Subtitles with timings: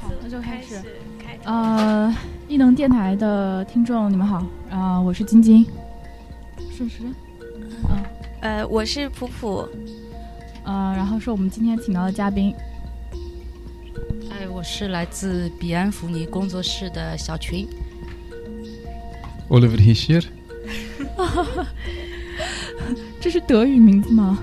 [0.00, 0.80] 好，那就开始。
[1.44, 2.14] 呃，
[2.48, 5.66] 异能电台的听众，你们好，啊、我是晶晶，
[6.74, 7.00] 顺时。
[7.00, 7.14] 针，
[7.88, 8.02] 嗯，
[8.40, 9.68] 呃，我是普普，
[10.64, 12.54] 呃，然后是我们今天请到的嘉宾，
[14.30, 17.66] 哎，我是来自彼岸福尼工作室的小群。
[19.48, 20.24] Oliver Hischier.
[23.20, 24.38] 这是德语名字吗？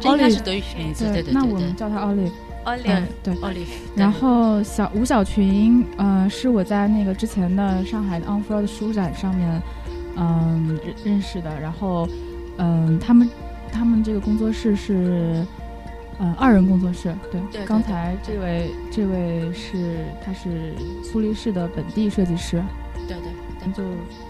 [0.00, 2.30] 这应该是德语名字，对对那对对我们叫他 Olive，
[2.68, 3.34] Olive，、嗯，对。
[3.36, 3.66] ，Olive。
[3.96, 9.62] 然后小吴小群，呃，是我在那个之前的上海的 On Floor 的书展上面，
[10.16, 11.58] 嗯、认认识的。
[11.58, 12.06] 然后，
[12.58, 13.28] 嗯、他们
[13.72, 15.44] 他们这个工作室是，
[16.18, 17.14] 呃，二人工作室。
[17.32, 22.62] 对，对对刚才这位这位是他是苏黎世的本地设计师，
[23.06, 23.32] 对对
[23.64, 23.82] 那就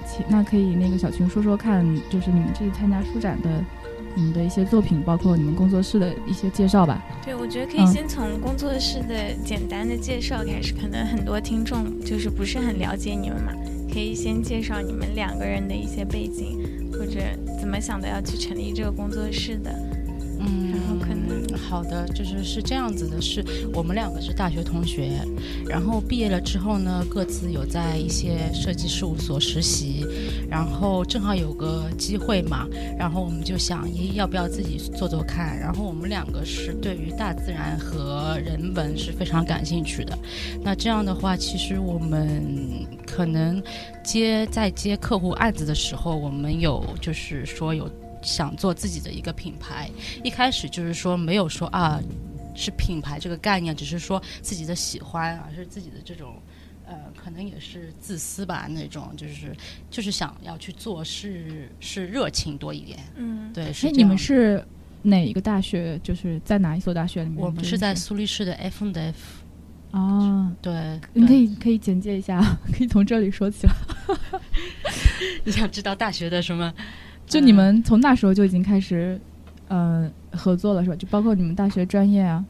[0.06, 3.48] 请那可以那个小群说说看，就是你们这次参加书展的
[4.18, 7.00] 你们的一些作品，包括你们工作室的一些介绍吧。
[7.24, 13.52] 对，我觉得可以嗯先从工作室的简单的介绍开始，可能很多听众就是不是很了解你们嘛，
[13.92, 16.58] 可以先介绍你们两个人的一些背景，
[16.92, 17.20] 或者
[17.60, 19.70] 怎么想的要去成立这个工作室的。
[20.40, 25.10] 嗯，然后可能好的，就是是这样子的，是我们两个是大学同学，
[25.66, 30.06] 然后毕业了之后呢，各自有在一些设计事务所实习，
[30.48, 32.66] 然后正好有个机会嘛，
[32.98, 35.58] 然后我们就想，咦，要不要自己做做看？
[35.58, 40.18] 然后我们两个是对于大自然和人文是非常感兴趣的，
[40.62, 42.42] 那这样的话，其实我们
[43.06, 43.62] 可能
[44.02, 47.90] 接在接客户案子的时候，我们有就是说有
[48.22, 49.90] 想做自己的一个品牌，
[50.24, 52.00] 一开始就是说没有说啊
[52.54, 56.34] 是品牌这个概念，只是说自己的喜欢，而是自己的这种。
[56.88, 59.54] 呃，可能也是自私吧，那种就是
[59.90, 64.64] 就是想要去做，是是热情多一点，嗯，对，是哎，你们是
[65.02, 66.00] 哪一个大学？
[66.02, 67.38] 就是在哪一所大学里面？
[67.40, 69.42] 我们是在苏黎世的 F N 的 F，
[69.90, 72.40] 哦，对，你可以可以简介一下，
[72.72, 73.74] 可以从这里说起了。
[75.44, 76.72] 你想知道大学的什么？
[77.26, 79.20] 就你们从那时候就已经开始，
[79.68, 80.96] 呃，合作了是吧？
[80.96, 82.42] 就包括你们大学专业啊。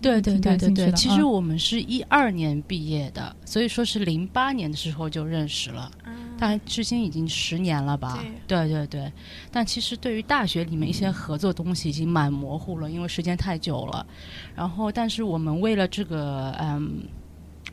[0.00, 8.22] 对对对对对，其实我们是一二年毕业的，所以说是零八年的时候就认识了，嗯大概至今已经十年了吧？
[8.46, 8.68] 对。
[8.68, 9.10] 对对，
[9.50, 14.06] 但其实对于大学里面一些合作东西已经蛮模糊了，因为时间太久了。
[14.54, 17.04] 然后，但是我们为了这个嗯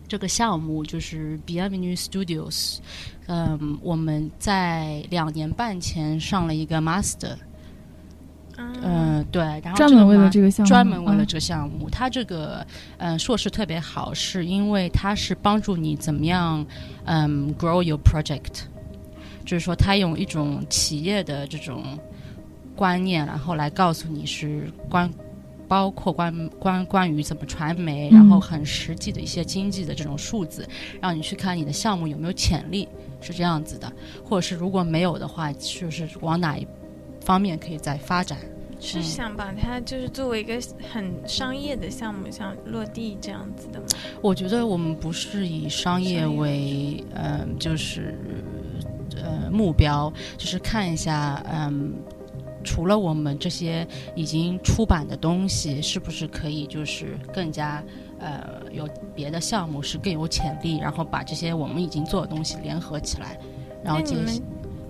[0.08, 2.78] 这个项目，就是 Bienvenue Studios，
[3.28, 7.36] 嗯，我们在两年半前上了一个 master，
[8.58, 8.74] 嗯。
[8.84, 11.26] 嗯，对，然后专门为了这个项目，专门为了嗯。
[11.28, 12.66] 这个项目，它这个
[12.98, 16.66] 嗯硕士特别好，是因为它是帮助你怎么样
[17.06, 18.64] 嗯 grow your project，
[19.46, 21.98] 就是说他用一种企业的这种
[22.76, 25.10] 观念，然后来告诉你是关
[25.68, 30.68] 包括关关关于怎么传媒，嗯然后很实际的一些经济的这种数字，
[31.02, 32.88] 让你去看你的项目有没有潜力，
[33.22, 33.92] 是这样子的，
[34.24, 36.68] 或者是如果没有的话，就是往哪一
[37.24, 38.38] 方面可以再发展。
[38.80, 40.60] 是想把它就是作为一个
[40.92, 43.86] 很商业的项目，像落地这样子的吗？
[44.22, 48.14] 我觉得我们不是以商业为嗯、就是
[49.16, 51.94] 呃目标，就是看一下嗯。
[52.66, 53.86] 除了我们这些
[54.16, 57.84] 已经出版的东西，是不是可以就是更加
[58.20, 63.38] 呃有别的项目是更有潜力，然后把这些我们已经做的东西联合起来，
[63.84, 64.42] 然后进行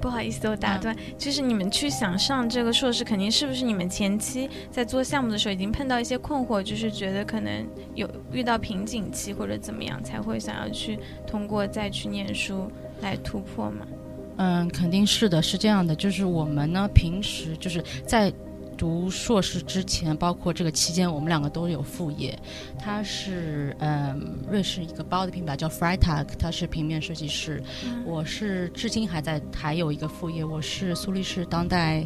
[0.04, 7.66] 不好意思，我打断，就是你们去想上这个硕士，肯定是不是你们前期在做项目的时候已经碰到一些困惑，就是觉得可能
[7.96, 12.70] 有遇到瓶颈期或者怎么样，才会想要去通过再去念书
[13.00, 13.88] 来突破嘛？
[14.36, 18.30] 嗯，肯定是的，是这样的，就是我们呢，平时就是在
[18.78, 22.38] 读硕士之前，包括这个期间，我们两个都有副业。
[22.80, 27.64] 他是嗯，瑞士一个包的品牌叫 Freitag，他是平面设计师。
[28.06, 32.06] 我是至今还在还有一个副业，我是苏黎世当代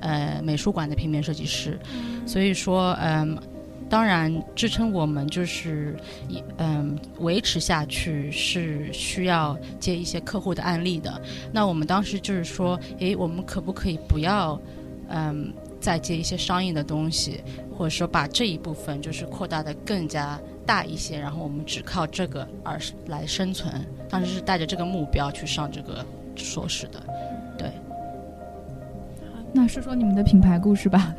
[0.00, 1.78] 呃美术馆的平面设计师。
[2.26, 3.38] 所以说，嗯，
[3.88, 5.96] 当然支撑我们就是
[6.28, 11.20] 一嗯维持下去是需要接一些客户的案例的。
[11.52, 14.60] 那我们当时就是说，诶，我们可不可以不要
[15.08, 15.52] 嗯
[15.86, 17.40] 再接一些商业的东西，
[17.78, 20.36] 或者说把这一部分就是扩大的更加
[20.66, 23.72] 大一些，然后我们只靠这个而来生存。
[24.08, 26.04] 当时是带着这个目标去上这个
[26.34, 27.00] 硕士的。
[27.56, 27.70] 对
[29.52, 31.14] 那说说你们的品牌故事吧。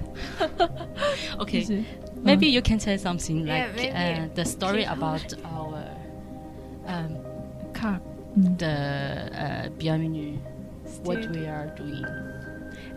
[1.38, 1.82] OK，就是
[2.26, 5.80] Maybe you can say something like uh, the story about our
[6.88, 7.16] um,
[7.74, 8.02] car，
[8.36, 10.36] 嗯 the uh, Bienvenue
[11.06, 12.04] what we are doing.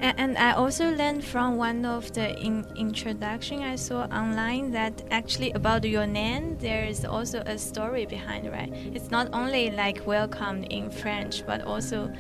[0.00, 5.02] And, and I also learned from one of the in, introduction I saw online that
[5.11, 8.73] actually about your name there is also a story behind, right?
[8.94, 12.11] It's not only like welcome in French, but also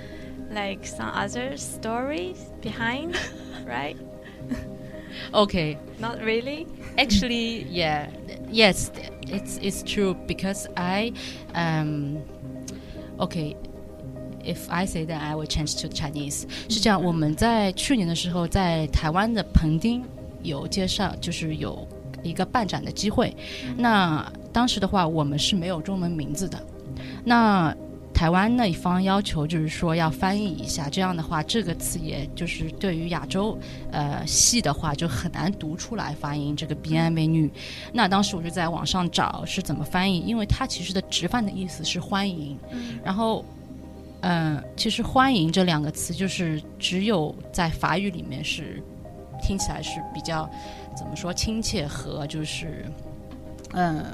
[0.50, 3.16] like some other stories behind,
[3.66, 3.96] right?
[5.34, 6.66] Okay, Not really.
[6.98, 8.10] actually, yeah,
[8.48, 8.90] yes,
[9.22, 11.12] it's it's true because I,
[11.54, 12.22] um,
[13.20, 13.56] okay.
[14.44, 16.44] If I say that, I will change to Chinese。
[16.68, 20.02] 是这样，我们在去年的时候，在台湾的彭丁
[20.42, 21.86] 有介绍，就是有
[22.22, 23.36] 一个办展的机会。
[23.76, 26.58] 那当时的话，我们是没有中文名字的。
[27.24, 27.74] 那
[28.14, 33.58] 台湾那一方要求就是说要翻译一下，这样的话，这个词也就是对于亚洲
[33.92, 37.50] 呃系的话就很难读出来发音这个 b i 美女。
[37.92, 42.58] 那当时我就在网上找是怎么翻译，因为它其实的直翻的意思是欢迎，
[43.04, 43.44] 然后。
[44.22, 48.82] 嗯，其实“欢迎”这两个词，就是只有在法语里面是
[49.40, 50.48] 听起来是比较
[50.94, 52.84] 怎么说亲切和就是
[53.72, 54.04] 嗯，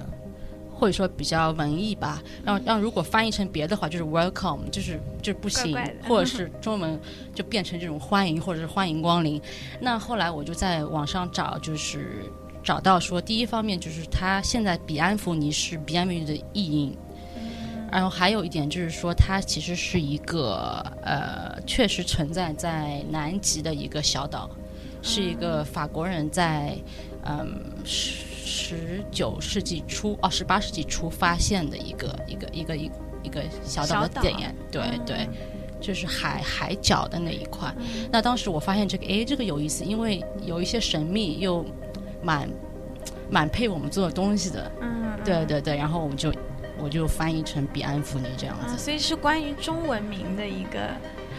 [0.72, 2.22] 或者说比较文艺吧。
[2.44, 7.00] 让让如果翻译成别的话，就是 welcome，就是就是不行，怪怪或者是中文
[7.34, 9.42] 就变成这种欢迎或者是欢迎光临。
[9.80, 12.22] 那后来我就在网上找，就是
[12.62, 16.96] 找到说，第一方面就是它现在比安福尼是比安美语的译音。
[17.96, 24.50] 然后还有一点就是说，它其实是一个呃，确实存在在南极的一个小岛，
[25.00, 26.76] 是一个法国人在
[27.24, 35.26] 嗯十十九世纪初哦十八世纪初发现的一个一个一个一个一个小岛的点呀，对对，
[35.80, 37.74] 就是海海角的那一块。
[38.12, 41.64] 那当时我发现这个，诶，这个有意思，因为有一些神秘又
[42.22, 42.46] 蛮
[43.30, 46.30] 蛮配我们做的东西的，嗯，对对对，然后我们就
[46.78, 48.76] 我就翻译成比安福尼这样啊，子。
[48.78, 50.88] 所以是关于中文名的一个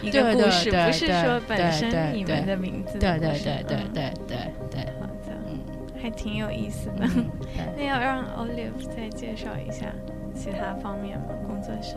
[0.02, 4.36] 一个故事，对不是说本身对你们的名字的对对对对嗯对对
[4.70, 5.58] 对，好的，嗯
[6.02, 7.08] 还挺有意思的。
[7.16, 7.26] 嗯，
[7.76, 9.86] 那要让 Olive 再介绍一下
[10.34, 11.26] 其他方面吗？
[11.46, 11.96] 工作室？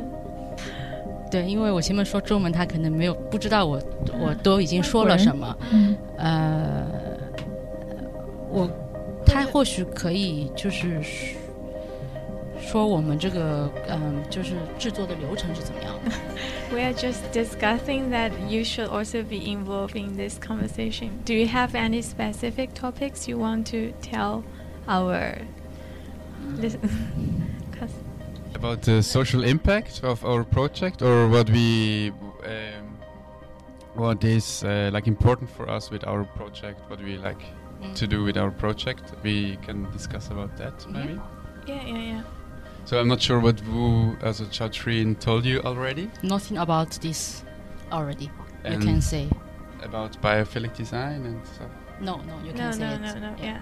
[1.31, 3.81] 对，因为我前面说中文，他可能没有不知道我
[4.19, 5.57] 我都已经说了什么。
[5.71, 6.85] 嗯呃，
[8.49, 8.69] 我
[9.25, 10.99] 他或许可以就是
[12.61, 16.11] 说我们这个嗯，就是制作的流程是怎么样的。
[16.73, 21.11] We are just discussing that you should also be involved in this conversation.
[21.25, 24.43] Do you have any specific topics you want to tell
[24.87, 25.38] our
[26.61, 26.81] listen?
[27.73, 27.93] 'Cause-
[28.55, 32.11] About the social impact of our project, or what we,
[32.44, 32.96] um,
[33.94, 37.44] what is uh, like important for us with our project, what we like
[37.82, 37.94] Mm.
[37.96, 39.12] to do with our project.
[39.23, 40.93] We can discuss about that Yeah.
[40.93, 41.20] maybe.
[41.67, 42.23] yeah, yeah, yeah.
[42.86, 47.44] So I'm not sure what Wu as a Chatrin told you already Nothing about this
[47.92, 48.30] already.
[48.69, 49.28] You can say
[49.81, 51.72] about biophilic design and stuff.
[52.01, 52.38] no, no.
[52.45, 53.01] You No, can say no, it.
[53.01, 53.36] no, no.
[53.42, 53.60] Yeah,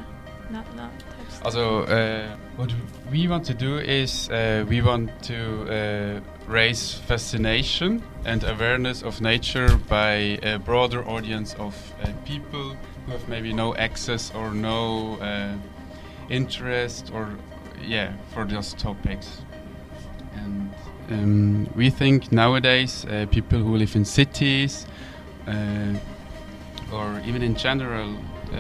[0.52, 1.46] not not touch.
[1.46, 2.74] Also, uh, what
[3.12, 6.20] we want to do is uh, we want to uh,
[6.52, 11.74] raise fascination and awareness of nature by a broader audience of
[12.04, 12.76] uh, people
[13.06, 15.54] who have maybe no access or no uh,
[16.30, 17.30] interest or
[17.82, 19.42] yeah for those topics.
[20.36, 20.74] And
[21.10, 24.86] um, we think nowadays uh, people who live in cities
[25.48, 25.94] uh,
[26.92, 28.16] or even in general.
[28.54, 28.58] Uh,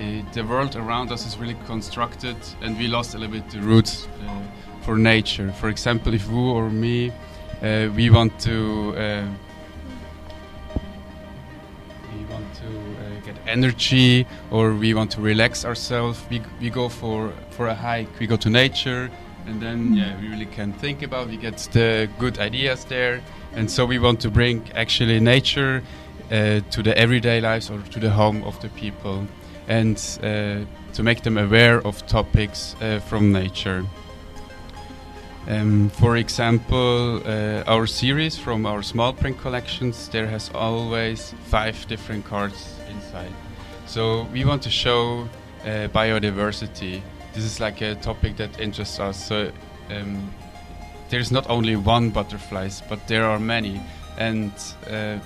[0.00, 3.60] uh, the world around us is really constructed and we lost a little bit the
[3.60, 4.40] roots uh,
[4.80, 5.52] for nature.
[5.52, 7.12] For example, if you or me,
[7.62, 8.94] uh, we want to
[13.50, 18.26] energy or we want to relax ourselves, we, we go for, for a hike, we
[18.26, 19.10] go to nature
[19.46, 23.20] and then yeah, we really can think about, we get the good ideas there
[23.52, 25.82] and so we want to bring actually nature
[26.30, 29.26] uh, to the everyday lives or to the home of the people
[29.68, 30.60] and uh,
[30.92, 33.84] to make them aware of topics uh, from nature.
[35.48, 41.86] Um, for example, uh, our series from our small print collections, there has always five
[41.88, 43.32] different cards inside.
[43.86, 45.28] So we want to show
[45.64, 47.02] uh, biodiversity.
[47.32, 49.26] This is like a topic that interests us.
[49.26, 49.50] So
[49.90, 50.30] um,
[51.08, 53.80] there's not only one butterflies, but there are many,
[54.18, 54.52] and
[54.88, 55.18] uh,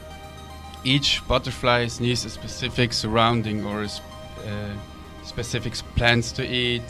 [0.85, 4.05] each butterfly needs a specific surrounding or sp-
[4.47, 4.71] uh,
[5.25, 6.83] specific plants to eat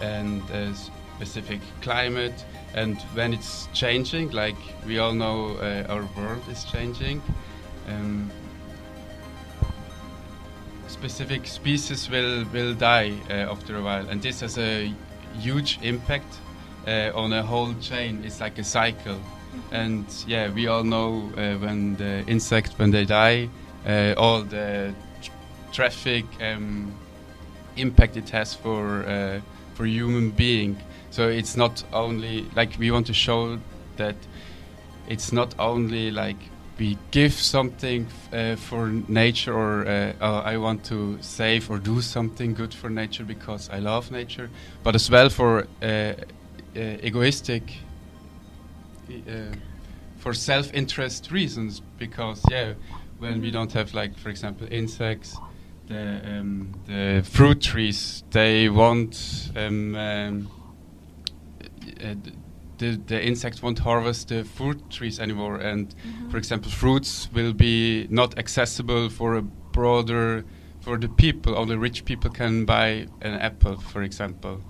[0.00, 0.74] and a
[1.16, 2.44] specific climate.
[2.74, 7.22] And when it's changing, like we all know, uh, our world is changing.
[7.88, 8.30] Um,
[10.86, 14.92] specific species will will die uh, after a while, and this has a
[15.40, 16.40] huge impact
[16.86, 18.22] uh, on a whole chain.
[18.24, 19.20] It's like a cycle,
[19.70, 23.48] and yeah, we all know uh, when the insect when they die,
[23.86, 25.30] uh, all the tr-
[25.72, 26.94] traffic um,
[27.76, 29.40] impact it has for uh,
[29.74, 30.76] for human being.
[31.12, 33.58] So it's not only like we want to show
[33.98, 34.16] that
[35.08, 36.38] it's not only like
[36.78, 42.00] we give something uh, for nature or uh, oh, I want to save or do
[42.00, 44.48] something good for nature because I love nature,
[44.82, 46.14] but as well for uh, uh,
[46.74, 47.74] egoistic,
[49.10, 49.54] uh,
[50.16, 51.82] for self-interest reasons.
[51.98, 52.72] Because yeah,
[53.18, 55.36] when we don't have like, for example, insects,
[55.88, 59.50] the um, the fruit trees they won't.
[59.54, 60.61] Um, um, uh,
[62.78, 65.94] the, the insects won't harvest the fruit trees anymore, and
[66.30, 70.44] for example, fruits will be not accessible for a broader
[70.80, 71.56] for the people.
[71.56, 74.60] Only rich people can buy an apple, for example,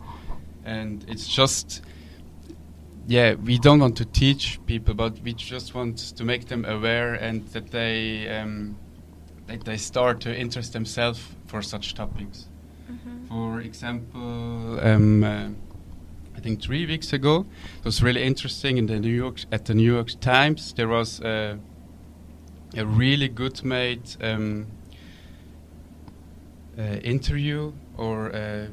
[0.64, 1.82] and it's just
[3.06, 3.34] yeah.
[3.34, 7.46] We don't want to teach people, but we just want to make them aware and
[7.48, 8.76] that they um,
[9.46, 12.48] that they start to interest themselves for such topics.
[13.28, 14.78] For example.
[14.80, 15.48] Um, uh,
[16.42, 17.46] think three weeks ago.
[17.78, 20.72] It was really interesting in the New York at the New York Times.
[20.74, 21.58] There was a,
[22.76, 24.66] a really good made um,
[26.78, 28.66] uh, interview or uh, uh,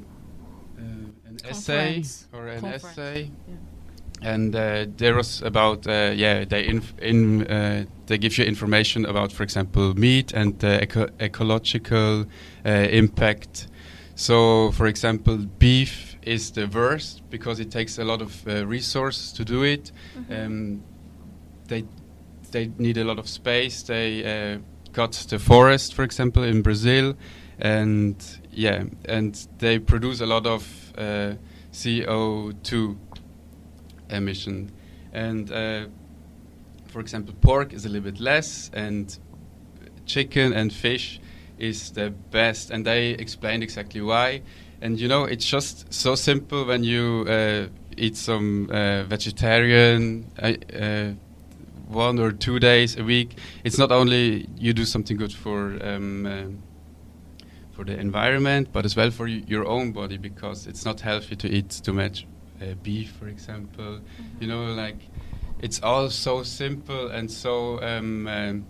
[0.78, 3.32] an essay or an Conference, essay.
[4.22, 6.68] And uh, there was about uh, yeah they
[7.02, 12.26] in uh, they give you information about for example meat and the eco- ecological
[12.66, 13.68] uh, impact.
[14.16, 19.34] So for example beef is the worst because it takes a lot of uh, resources
[19.34, 19.92] to do it.
[20.30, 20.84] Um,
[21.68, 21.84] they
[22.52, 23.84] they need a lot of space.
[23.84, 24.60] They uh,
[24.94, 27.16] cut the forest, for example, in Brazil,
[27.60, 28.16] and
[28.52, 31.34] yeah, and they produce a lot of uh,
[31.72, 32.98] CO2
[34.10, 34.72] emission.
[35.12, 35.86] And uh,
[36.88, 39.18] for example, pork is a little bit less, and
[40.06, 41.20] chicken and fish
[41.58, 42.72] is the best.
[42.72, 44.42] And they explained exactly why.
[44.82, 47.68] And you know, it's just so simple when you uh,
[47.98, 51.12] eat some uh, vegetarian uh, uh,
[51.88, 53.38] one or two days a week.
[53.64, 56.64] It's not only you do something good for um, um,
[57.72, 61.36] for the environment, but as well for y- your own body because it's not healthy
[61.36, 62.26] to eat too much
[62.62, 64.00] uh, beef, for example.
[64.40, 65.00] You know, like
[65.62, 68.66] it's all so simple and so um, um,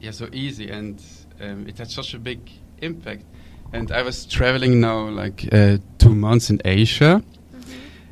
[0.00, 1.02] yeah, so easy, and
[1.40, 2.50] um, it had such a big
[2.82, 3.24] impact.
[3.72, 7.22] And I was traveling now like uh, two months in Asia,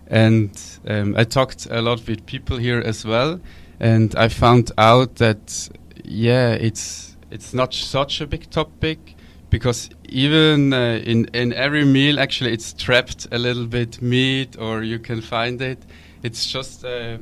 [0.08, 0.50] and
[0.86, 3.40] um, I talked a lot with people here as well,
[3.80, 5.68] and I found out that
[6.04, 9.16] yeah, it's it's not such a big topic
[9.48, 14.82] because even uh, in in every meal actually it's trapped a little bit meat or
[14.82, 15.78] you can find it.
[16.22, 16.84] It's just.
[16.84, 17.18] Uh,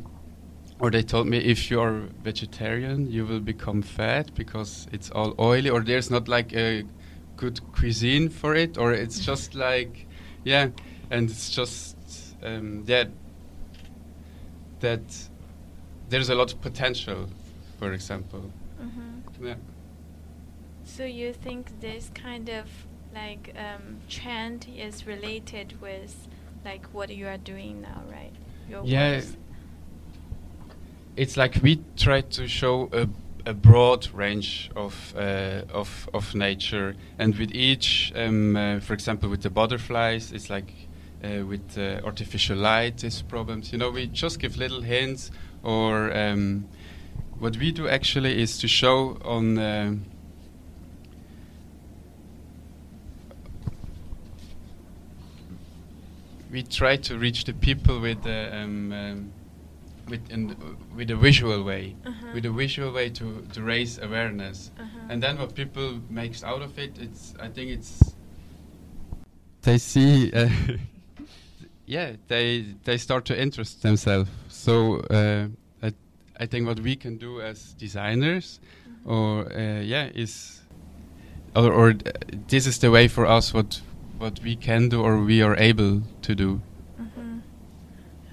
[0.83, 5.33] or they told me if you are vegetarian, you will become fat because it's all
[5.39, 6.83] oily, or there's not like a
[7.43, 10.07] good cuisine for it, or it's just like,
[10.45, 10.69] yeah,
[11.11, 11.97] and it's just
[12.45, 13.05] um, yeah,
[14.79, 15.01] that
[16.09, 17.29] there's a lot of potential,
[17.79, 18.53] for example.
[19.43, 19.55] Yeah.
[20.85, 22.67] So you think this kind of
[23.13, 26.29] like um, trend is related with
[26.65, 28.33] like what you are doing now, right?
[28.71, 29.37] Your Yeah, works.
[31.17, 33.09] it's like we try to show a,
[33.45, 39.29] a broad range of, uh, of of nature, and with each, um, uh, for example,
[39.29, 40.73] with the butterflies, it's like
[41.25, 43.73] uh, with uh, artificial light, these problems.
[43.73, 45.31] You know, we just give little hints,
[45.63, 46.69] or um,
[47.39, 49.59] what we do actually is to show on.
[49.59, 49.95] Uh,
[56.51, 59.33] we try to reach the people with the um, um,
[60.09, 60.57] with in,
[60.97, 62.27] with a visual way, Uh-huh.
[62.35, 64.99] with a visual way to, to raise awareness, Uh-huh.
[65.11, 68.15] and then what people makes out of it, it's I think it's
[69.63, 70.49] they see, uh,
[71.87, 74.29] yeah, they they start to interest themselves.
[74.49, 75.47] So uh,
[75.83, 75.93] I
[76.41, 78.61] I think what we can do as designers,
[79.05, 80.63] or uh, yeah, is
[81.55, 81.95] or or uh,
[82.49, 83.81] this is the way for us what
[84.19, 86.61] what we can do or we are able to do.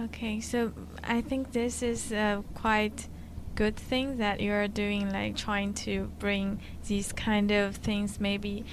[0.10, 0.74] Okay, so
[1.04, 3.08] I think this is a quite
[3.56, 8.66] good thing that you are doing, like trying to bring these kind of things maybe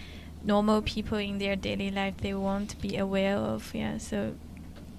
[0.44, 3.74] normal people in their daily life they won't be aware of.
[3.74, 4.34] Yeah, so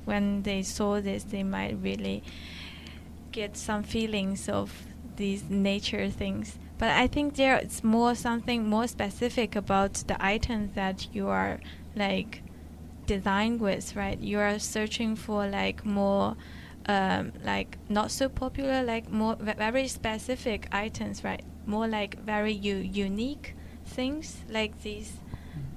[0.05, 2.23] when they saw this, they might really
[3.31, 4.71] get some feelings of
[5.15, 6.57] these nature things.
[6.77, 11.59] But I think there is more something more specific about the items that you are
[11.95, 12.41] like
[13.06, 14.18] designed with, right?
[14.18, 16.36] You are searching for like more
[16.86, 21.42] um, like not so popular, like more ve- very specific items, right?
[21.66, 25.12] More like very u- unique things, like this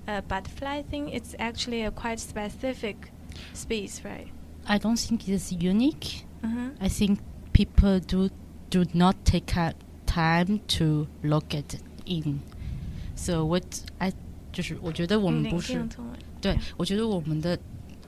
[0.07, 1.09] uh, butterfly thing.
[1.09, 3.11] It's actually a quite specific
[3.53, 4.27] species, right?
[4.67, 6.25] I don't think it's unique.
[6.43, 6.69] Mm-hmm.
[6.81, 7.19] I think
[7.53, 8.29] people do
[8.69, 9.73] do not take a
[10.05, 12.41] time to look at it in.
[13.15, 13.63] So what
[13.99, 14.11] I
[14.51, 15.87] 就是我觉得我们不是
[16.40, 17.58] 对，我觉得我们的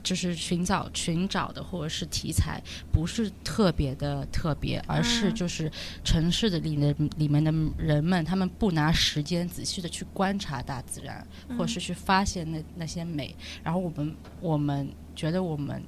[0.01, 2.61] 就是寻找寻找的或者是题材
[2.91, 5.35] 不是特别的特别，而是嗯。
[5.35, 5.71] 就是
[6.03, 11.25] 城市的里面里面的人们，他们不拿时间仔细的去观察大自然，
[11.57, 15.81] 或者是去发现那那些美，然后我们我们觉得我们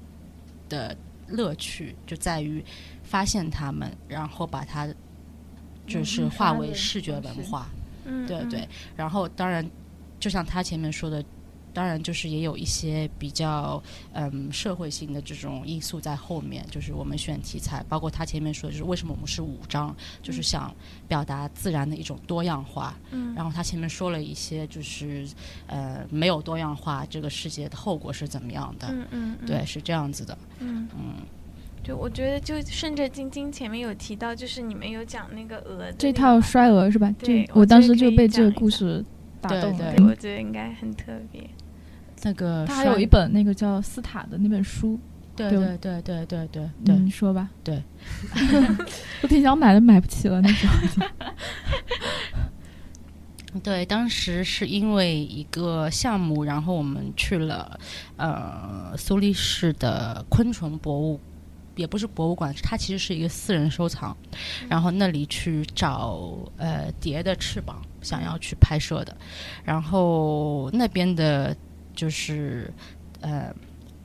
[0.70, 0.96] 的
[1.28, 2.64] 乐趣就在于
[3.04, 4.88] 发现它们，然后把它
[5.86, 7.68] 就是化为视觉文化。
[8.06, 9.68] 嗯，对对，然后当然，
[10.20, 11.26] 就像他前面说的，
[11.76, 20.74] 当然就是也有一些比较嗯社会性的这种因素在后面，就是我们选题材，包括他前面说的就是为什么我们是五章，就是想
[21.08, 22.98] 表达自然的一种多样化。
[23.12, 25.28] 嗯，然后他前面说了一些就是
[25.68, 30.88] 呃没有多样化这个世界的后果是怎么样的，嗯嗯，嗯对，，是这样子的，嗯。
[30.98, 31.14] 嗯。
[31.84, 37.14] 就我觉得，就顺着晶晶前面有提到，就是你们有讲那个鹅的这套摔鹅是吧？
[37.20, 39.06] 对我当时就被这个故事
[39.40, 39.94] 打动了。
[39.94, 41.48] 对我觉得应该很特别。
[42.24, 45.00] 那个，他还有一本那个叫斯塔的那本书。
[45.36, 47.50] 对对对对对对对，你说吧。
[47.62, 47.84] 对，
[49.22, 50.76] 我挺想买的，买不起了那时候。
[53.62, 57.78] 对，当时是因为一个项目，然后我们去了
[58.16, 61.20] 呃苏黎世的昆虫博物，
[61.76, 64.16] 也不是博物馆，它其实是一个私人收藏，
[64.70, 69.16] 然后那里去找呃蝶的翅膀，想要去拍摄的，
[69.66, 71.54] 然后那边的
[71.96, 72.72] 就是
[73.22, 73.54] 呃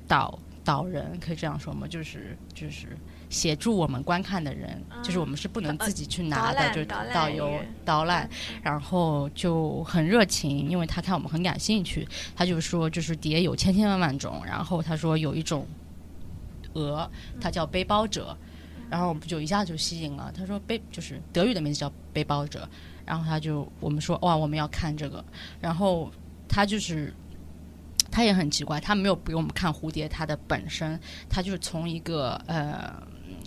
[0.07, 1.87] 导导人可以这样说吗？
[1.87, 2.97] 就是就是。
[3.31, 7.49] 协助我们观看的人，就是我们是不能呃自己去拿的，就导游
[7.85, 8.29] 导览，
[8.61, 12.05] 然后就很热情，因为他看我们很感兴趣，
[12.35, 15.65] 他就说就是蝶有千千万万种，然后他说有一种
[16.73, 17.09] 鹅，
[17.41, 18.37] 它叫背包者，
[18.91, 20.33] 然后我们就一下就吸引了。
[20.37, 22.69] 他说背就是德语的名字叫背包者，
[23.07, 25.25] 然后他就我们说哇我们要看这个，
[25.61, 26.11] 然后
[26.49, 27.15] 他就是。
[28.11, 33.03] 他也很奇怪，他没有给我们看蝴蝶它的本身，他就是从一个呃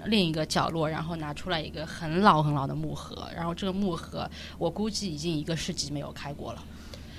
[0.06, 6.64] 另一个角落，然后拿出来一个很老很老的木盒，然后这个木盒我估计已经一个世纪没有开过了，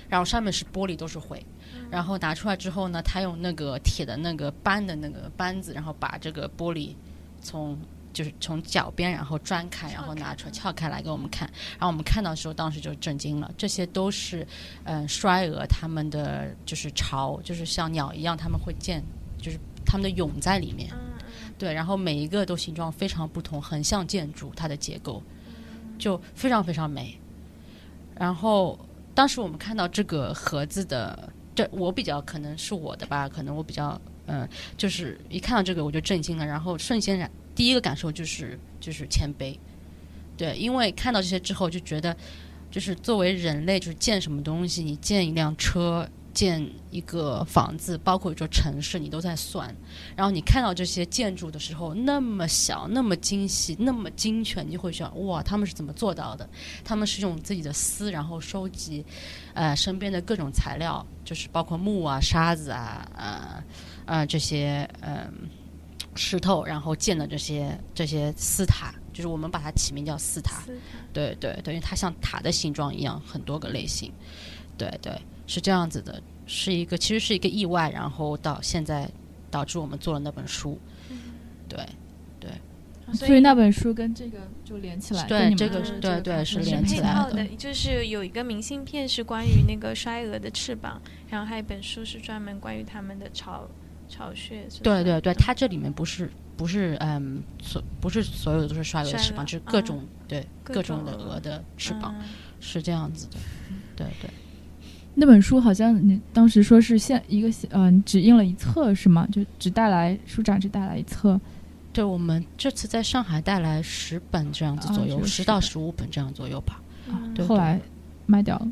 [0.08, 1.44] 然后上面是玻璃都是灰，
[1.90, 6.94] 然后拿出来之后呢，他用那个铁的那个扳的那个扳子，然后把这个玻璃
[7.40, 7.78] 从
[8.14, 14.46] 就是从脚边然后钻开，然后拿出来撬开来给我们看，然后我们看到的时候，当时就震惊了，这些都是
[14.84, 19.02] 嗯、呃衰蛾它们的就是巢，就是像鸟一样，它们会建
[19.36, 20.88] 就是它们的蛹在里面。
[20.94, 21.12] 嗯
[21.56, 25.22] 对，然后每一个都形状非常不同，很像建筑，它的结构
[25.98, 27.16] 就非常非常美。
[28.16, 28.78] 然后
[29.14, 39.56] 当时我们看到这个盒子的，这我比较可能是我的吧，可能我比较嗯、就是一看到这个我就震惊了，然后瞬间感第一个感受就是就是谦卑，
[40.36, 42.16] 对，因为看到这些之后就觉得，
[42.70, 46.08] 就是作为人类，就是建什么东西，你建一辆车。
[46.34, 49.72] 建一个房子，包括一座城市，你都在算。
[50.16, 56.50] 然后你看到这些建筑的时候，那么小，那么精细，那么精确，你就会想，哇，他们是怎么做到的？
[56.82, 59.06] 他们是用自己的丝，然后收集，
[59.52, 63.64] 呃，身边的各种材料，就是包括木啊、沙子啊，呃，
[64.06, 65.32] 呃，这些，嗯、
[66.14, 70.60] 石头，然后建的这些这些丝塔，就是我们把它起名叫丝塔。
[70.60, 74.12] 斯塔对对对，因为它像塔的形状一样，很多个类型。
[74.76, 75.12] 对对，
[75.46, 79.08] 是这样子的，是一个其实是一个意外，然后到现在
[79.50, 80.78] 导致我们做了那本书。
[81.68, 81.78] 对
[83.12, 85.26] 所所以那本书跟这个就连起来。
[85.26, 93.68] 对这个是对对是连起来的的，就是有一个明信片是关于那个衰鹅的翅膀，然后还有一本书是专门关于他们的巢
[94.08, 94.66] 巢穴。
[94.82, 102.26] 对对对，它这里面不是不是嗯所不是所有的都是刷蛾的翅膀，就是各嗯种、对各各种的种蛾的翅膀、嗯
[102.60, 103.36] 是这样子的。
[103.94, 104.30] 对对。
[105.14, 109.28] 那本书好像你当时说是现一个呃，只印了一册是吗？
[109.30, 111.40] 就只带来书展只带来一册。
[111.92, 117.80] 对，我们这次在上海带来十本这样子左右，十、10本到十五本这样左右吧，嗯对后来
[118.26, 118.68] 卖掉了。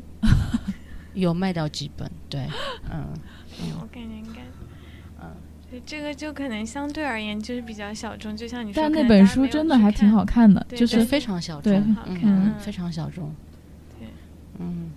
[1.13, 2.45] 有卖掉几本，对，
[2.91, 3.05] 嗯，
[3.79, 4.41] 我感觉应该，
[5.85, 13.33] 这个就可能相对而言就是比较小众，就像你说，但那本书真的还挺好看的，就是非常小众，好看嗯，嗯非常小众，
[13.99, 14.07] 对，
[14.59, 14.91] 嗯，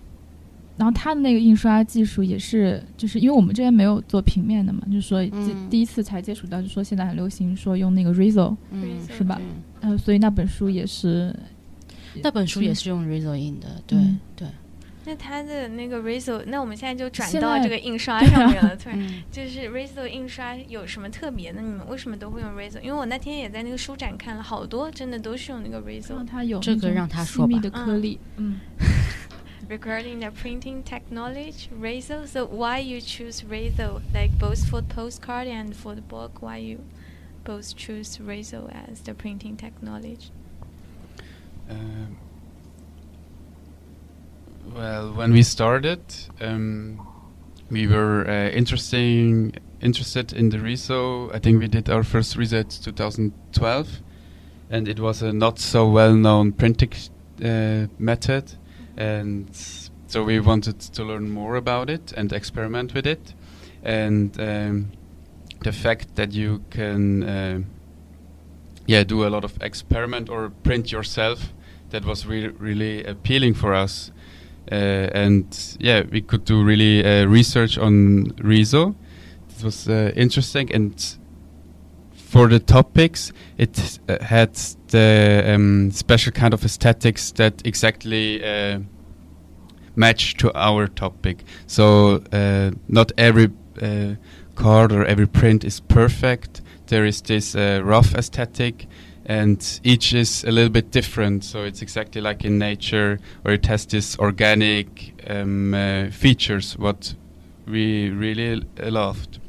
[0.77, 9.41] 然后它的那个印刷技术也是，就是因为我们这边没有做平面的嘛，就是说第、嗯第一次才接触到，就说现在很流行说用那个 Riso，嗯，是吧
[9.81, 11.35] 嗯呃，所以那本书也是
[12.23, 14.49] 那本书也是用 Riso 印的，对嗯对，
[15.07, 18.77] 那它的那个 Riso，那我们现在就转到这个印刷上面了。
[18.77, 21.62] 突然，嗯就是 Riso 印刷有什么特别的？
[21.62, 22.81] 你们为什么都会用 Riso？
[22.81, 26.16] 因为我那天也在那个书展看了好多，真的都是用那个 Riso。
[26.16, 28.59] 让它有这个让他说吧细密的颗粒，嗯
[29.69, 32.25] Regarding the printing technology, Riso.
[32.27, 34.01] So why you choose Riso?
[34.12, 36.81] Like both for the postcard and for the book, why you
[37.45, 40.31] both choose Riso as the printing technology?
[41.69, 42.16] Um,
[44.74, 46.00] well, when we started,
[46.40, 47.07] um,
[47.70, 51.35] we were uh, interesting interested in the RISO.
[51.35, 53.88] I think we did our first RISO at 2012,
[54.70, 56.92] and it was a not so well-known printing
[57.44, 58.52] uh, method,
[58.96, 59.48] and
[60.07, 63.35] so we wanted to learn more about it and experiment with it,
[63.83, 64.92] and um,
[65.62, 67.22] the fact that you can.
[67.22, 67.61] Uh,
[68.87, 71.52] yeah, do a lot of experiment or print yourself.
[71.90, 74.11] That was really really appealing for us,
[74.74, 78.94] and yeah, we could do really uh, research on Riso.
[79.59, 81.16] It was uh, interesting, and
[82.14, 84.55] for the topics, it uh, had
[84.88, 88.81] the um, special kind of aesthetics that exactly uh,
[89.94, 91.44] match to our topic.
[91.66, 93.50] So uh, not every
[93.81, 94.16] uh,
[94.55, 96.62] card or every print is perfect.
[96.88, 98.87] There is this uh, rough aesthetic,
[99.27, 101.45] and each is a little bit different.
[101.45, 107.15] So it's exactly like in nature, where it has this organic um, uh, features, what
[107.67, 109.41] we really l- loved.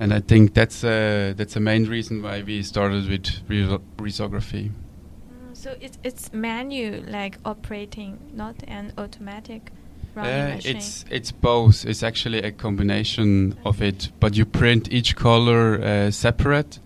[0.00, 4.70] And I think that's uh, that's the main reason why we started with reso- risography.
[4.70, 9.72] Mm, So it's it's manual like operating, not an automatic
[10.14, 11.84] running Uh, it's it's both.
[11.84, 16.78] It's actually a combination of it, but you print each color uh, separate.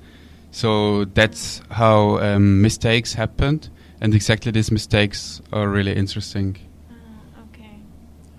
[0.55, 3.71] So that's how um, mistakes happened,
[4.03, 6.57] and exactly these mistakes are really interesting.
[6.91, 7.81] Ah, okay.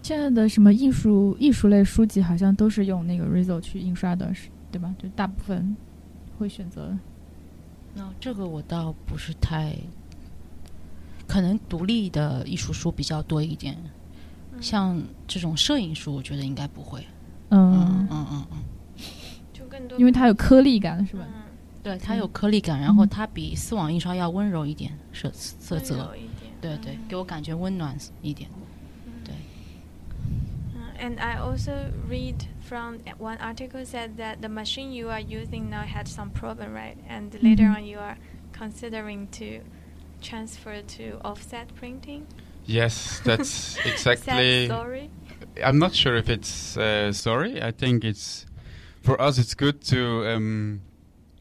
[0.03, 4.93] 现在的什么艺术艺术类书籍好像都是用那个 Riso 去印刷的，是对吧？
[4.99, 5.75] 就大部分
[6.37, 6.95] 会选择
[7.95, 9.75] 那这个我倒不是太，
[11.27, 13.75] 可能独立的艺术书比较多一点，
[14.53, 17.03] 嗯像这种摄影书，我觉得应该不会。
[17.49, 18.57] 嗯嗯，嗯嗯嗯，
[19.51, 21.25] 就更多因为它有颗粒感，是吧？
[21.82, 28.50] 嗯对，它有颗粒感，然后嗯它比丝网印刷要温柔一点，色色温泽柔，一点对对嗯，给我感觉温暖一点。
[29.24, 29.34] 对
[30.74, 35.70] Uh, And I also read from one article said that the machine you are using
[35.70, 36.96] now had some problem, right?
[37.08, 37.76] And later Mhm.
[37.76, 38.16] on, you are
[38.52, 39.64] considering to
[40.20, 42.22] transfer to offset printing.
[42.66, 44.66] Yes, that's Sad exactly.
[44.66, 45.10] story.
[45.64, 47.62] I'm not sure if it's uh, sorry.
[47.62, 48.44] I think it's
[49.02, 49.38] for us.
[49.38, 50.26] It's good to.
[50.26, 50.80] Um,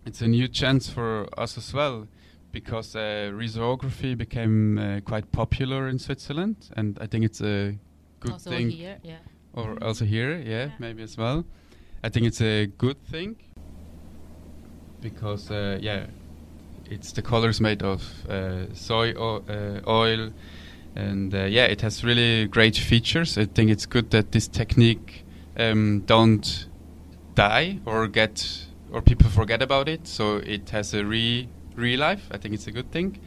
[0.06, 2.06] it's a new chance for us as well,
[2.52, 7.78] because uh, risography became uh, quite popular in Switzerland, and I think it's a
[8.20, 8.70] good Also thing.
[8.70, 9.18] here, yeah.
[9.54, 10.70] or also here, yeah, Yeah.
[10.78, 11.44] maybe as well.
[12.04, 13.36] I think it's a good thing
[15.00, 16.06] because, uh, yeah,
[16.90, 20.30] it's the colors made of uh, soy o- uh, oil,
[20.94, 23.38] and uh, yeah, it has really great features.
[23.38, 25.24] I think it's good that this technique
[25.56, 26.66] um, don't
[27.34, 30.06] die or get or people forget about it.
[30.06, 32.28] So it has a re re life.
[32.30, 33.18] I think it's a good thing.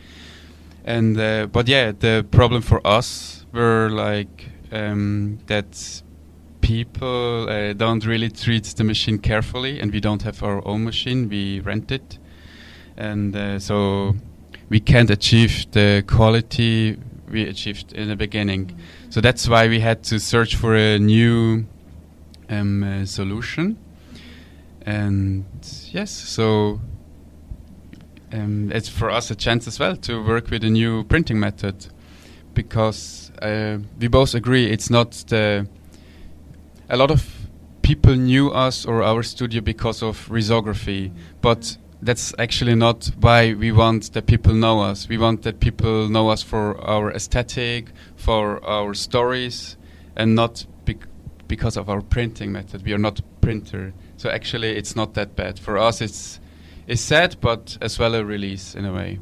[0.83, 6.01] And uh, but yeah, the problem for us were like um, that
[6.61, 11.27] people uh, don't really treat the machine carefully, and we don't have our own machine.
[11.29, 12.19] We rent it,
[12.97, 14.15] and uh, so
[14.69, 16.97] we can't achieve the quality
[17.29, 18.75] we achieved in the beginning.
[19.09, 21.65] So that's why we had to search for a new
[22.49, 23.77] um, uh, solution.
[24.85, 25.45] And
[25.91, 26.79] yes, so
[28.31, 31.87] um, it's for us a chance as well to work with a new printing method
[32.53, 35.67] because uh, we both agree it's not the.
[36.87, 37.27] A lot of
[37.81, 43.71] people knew us or our studio because of risography, but that's actually not why we
[43.71, 45.09] want that people know us.
[45.09, 49.77] We want that people know us for our aesthetic, for our stories,
[50.15, 51.07] and not bec-
[51.47, 52.83] because of our printing method.
[52.85, 53.93] We are not printer,
[54.25, 55.59] so actually it's not that bad.
[55.59, 56.01] For us.
[56.01, 56.39] It's
[56.87, 59.19] it's sad, but as well a release in a way.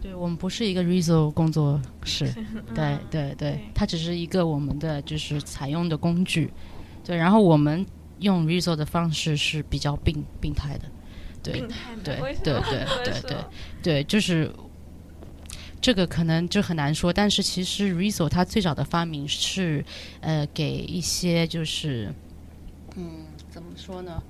[0.00, 2.32] 对我们不是一个 Riso 工作室，
[2.74, 3.00] 对 嗯。
[3.10, 6.50] 对对对，它只是一个我们的就是采用的工具，
[7.04, 7.84] 对，然后我们
[8.20, 10.84] 用 Riso 的方式是比较病病态的，
[11.42, 13.28] 对病态的对为什么对对这么对说。
[13.28, 13.36] 对
[13.82, 14.50] 对，就是
[15.80, 19.84] 这个可能就很难说，但是其实 Riso 它最早的发明是，
[20.20, 22.12] 呃，给一些就是，
[22.96, 24.22] 嗯，怎么说呢？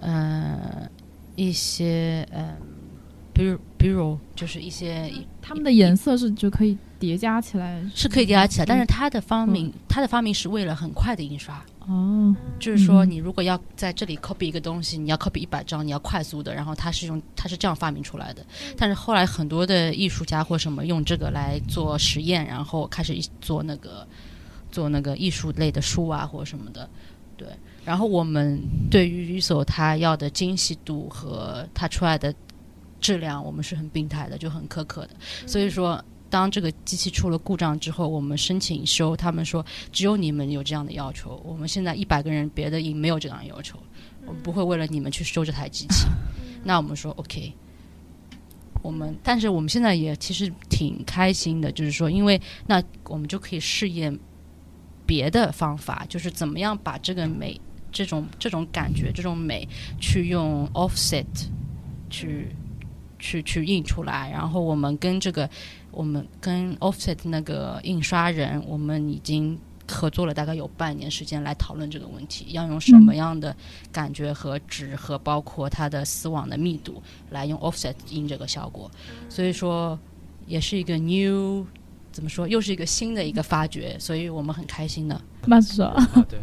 [0.00, 0.88] 呃，
[1.36, 2.56] 一些嗯，
[3.32, 18.44] 比如比如就是一些它们的颜色是就可以叠加起来，是可以叠加起来，但是它的发明嗯，它的发明是为了很快的印刷，哦，就是说嗯你如果要在这里 copy 一个东西，你要 copy 一百张，你要快速的，然后它是用它是这样发明出来的。
[18.76, 24.06] 但是后来很多的艺术家或什么用这个来做实验，然后开始做那个
[24.70, 26.88] 做那个艺术类的书啊或什么的，
[27.36, 27.46] 对。
[27.84, 32.34] 然后我们对于 Riso 它要的精细度和它出来的
[33.00, 35.10] 质量，我们是很病态的，就很苛刻的。
[35.46, 41.42] 所以说，当这个机器出了故障之后，我们申请修，他们说只有你们有这样的要求。
[41.44, 43.78] 我们现在一百个人，别的营没有这样的要求，
[44.26, 46.06] 我们不会为了你们去修这台机器。
[46.62, 47.52] 那我们说 OK。
[48.80, 54.18] 我们，但是我们现在也其实挺开心的，就是说，因为那我们就可以试验
[55.06, 57.60] 别的方法，就是怎么样把这个美、
[57.92, 59.68] 这种这种感觉、这种美，
[60.00, 61.24] 去用 offset
[62.10, 62.48] 去
[63.18, 64.30] 去去印出来。
[64.30, 65.48] 然后我们跟这个，
[65.90, 73.54] 我们跟 offset 那个印刷人，我们已经合作了大概有半年时间来讨论这个问题，要用什么样的
[73.92, 78.90] 感觉和纸和包括它的丝网的密度来用 offset 印这个效果。
[79.28, 79.98] 所以说，
[80.46, 81.66] 也是一个 new。
[82.10, 82.46] 怎么说？
[82.46, 85.18] 又是一个新的一个发掘，所以我们很开心的。
[85.48, 86.38] 马子说，啊，对，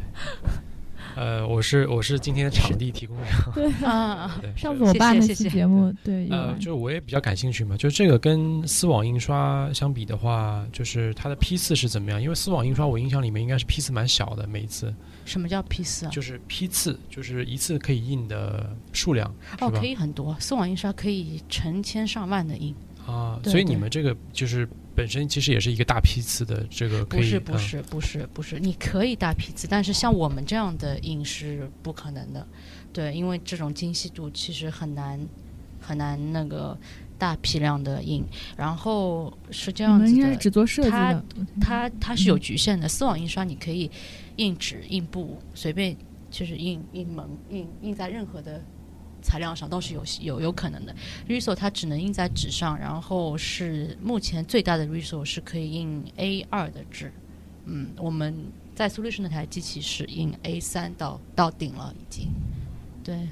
[1.19, 3.17] 呃，我是我是今天的场地提供
[3.53, 5.55] 者， 啊， 对，上次我爸那期谢谢谢谢。
[5.58, 12.21] 节目，对，呃，玩就我也比较感兴趣嘛，就这个跟丝网印刷相比的话，就是它的批次是怎么样？
[12.21, 14.95] 因为丝网印刷我印象里面应该是批次蛮小的，每一次。
[15.25, 16.10] 什么叫批次啊？
[16.10, 19.29] 就是批次，就是一次可以印的数量，
[19.60, 22.73] 哦，可以很多，丝网印刷可以成千上万的印。
[23.10, 32.48] 啊，所以你们这个就是本身其实也是一个大批次的这个可以，不是不嗯是不是不是，你可以大批次，但是像我们这样的印是不可能的，
[32.93, 35.19] 对，因为这种精细度其实很难
[35.82, 36.78] 很难那个
[37.17, 38.24] 大批量的印，
[38.56, 41.24] 然后是这样子的，们应该是只做设计它，
[41.60, 42.88] 它它是有局限的。
[42.88, 43.89] 丝网印刷你可以
[44.36, 45.95] 印纸、印布，随便
[46.30, 48.62] 就是印印蒙、印印在任何的
[49.21, 50.95] 材料上都是有有有可能的。
[51.27, 57.12] Riso 它只能印在纸上，然后是目前最大的 Riso 是可以印 A 二的纸。
[57.65, 58.36] 嗯，我们
[58.73, 62.29] 在 Solution 那台机器是印 A 三到到顶了已经。
[63.03, 63.27] 对，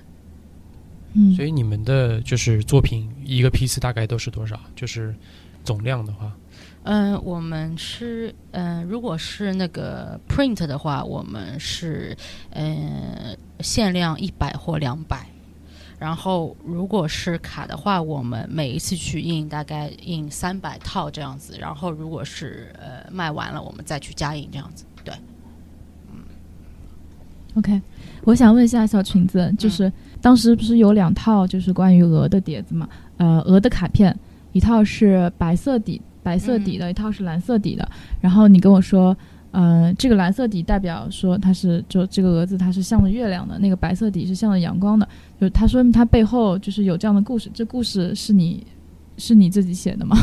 [1.13, 4.59] 嗯，所以你们的就是作品一个批次大概都是多少？
[4.75, 5.15] 就是
[5.63, 6.35] 总量的话，
[6.83, 12.15] 嗯，我们是嗯、如果是那个 print 的话，我们是
[12.51, 15.27] 嗯限量一百或两百。
[15.99, 21.57] 然后，如果是卡的话，我们每一次去印大概印三百套这样子。
[21.59, 24.85] 然后，如果是呃卖完了，我们再去加印这样子。
[25.03, 25.11] 对，
[26.11, 26.19] 嗯
[27.55, 27.81] OK，
[28.25, 32.87] 我想问一下小裙子，就是当时不是有两套就是关于鹅的碟子嘛？
[33.17, 34.15] 呃，鹅的卡片，
[34.51, 37.89] 一套是白色底白色底的，一套是蓝色底的。
[38.21, 39.17] 然后你跟我说，
[39.57, 45.09] 呃，这个蓝色底代表说它是就这个蛾子它是向着月亮的，那个白色底是向着阳光的。
[45.41, 48.63] 就它说明它背后就是有这样的故事，这故事是你
[49.17, 50.15] 是你自己写的吗？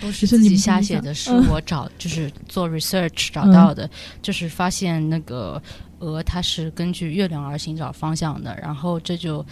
[0.00, 3.90] 不是自己瞎写的，是嗯我找就是做 research 找到的，
[4.22, 5.62] 就是发现那个
[5.98, 9.44] 鹅它是根据月亮而寻找方向的，然后这就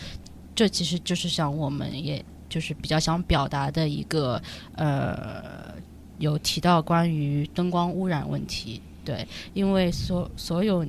[0.54, 4.40] 这其实就是想我们也就是比较想表达的一个
[4.74, 5.74] 呃，
[6.16, 10.84] 有提到关于灯光污染问题，对，因为所所有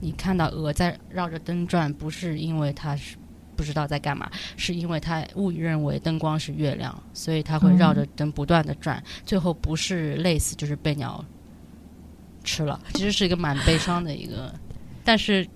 [0.00, 3.16] 你看到鹅在绕着灯转，不是因为它是。
[3.56, 11.22] 不知道在干嘛，是因为它误以认为灯光是月亮，所以它会绕着灯不断的转，最后不是累死就是被鸟
[12.42, 12.80] 吃了。
[12.94, 14.50] 其实是一个蛮悲伤的一个，
[15.04, 15.46] 但是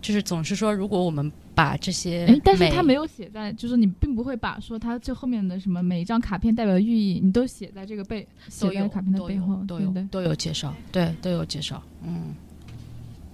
[0.00, 9.80] 就是总是说，如果我们把这些哎，但是他没有写在，就是你并不会把说他这后面的什么每一张卡片代表的寓意，你都写在这个背写都有在卡片的背后，都？
[9.80, 12.32] 有都有介绍，对，都有介绍，嗯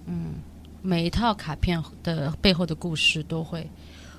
[0.06, 0.36] 嗯，
[0.80, 3.68] 每一套卡片的背后的故事都会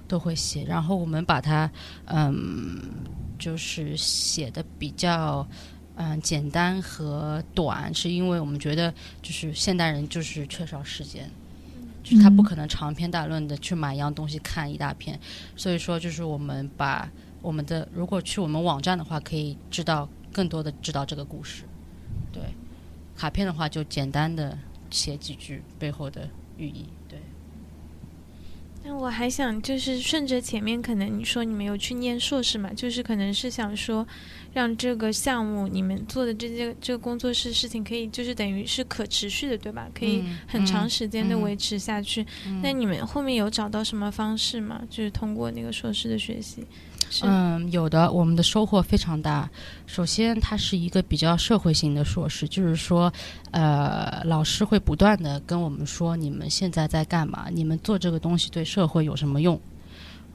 [0.08, 1.68] 都会写，然后我们把它
[2.06, 2.80] 嗯，
[3.39, 5.44] 就是写的比较。
[5.98, 11.32] 嗯，简单和短，是因为我们觉得就是现代人就是缺少时间，
[12.06, 15.20] 就是他不嗯可能长篇大论的去买一样东西看一大片，
[15.56, 17.10] 所以说就是我们把
[17.41, 21.63] 我们的如果去我们网站的话，可以知道更多的知道这个故事。
[22.32, 22.44] 对，
[23.18, 24.56] 卡片的话就简单的
[24.91, 26.86] 写几句背后的寓意。
[27.10, 27.20] 对，
[28.88, 34.08] 那我还想就是顺着前面，可能你说你没有去念硕士嘛，就是可能是想说，
[34.54, 39.89] 让这个项目你们做的这些这个工作室事情可以就是等于是可持续的，对吧？
[39.98, 42.24] 可以嗯很长嗯时间的嗯维持下去。
[42.45, 44.84] 嗯那你们后面有找到什么方式吗？
[44.88, 46.67] 就是通过那个硕士的学习，是
[47.22, 49.50] 嗯，有的，我们的收获非常大。
[49.86, 53.12] 首先，它是一个比较社会性的硕士，就是说，
[53.52, 57.48] 呃，老师会不断的跟我们说，你们现在在干嘛？
[57.52, 59.60] 你们做这个东西对社会有什么用？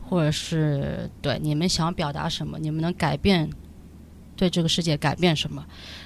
[0.03, 2.59] 或者是对你们想表达什么？
[2.59, 3.49] 你们能改变
[4.37, 5.65] 对这个世界改变什么？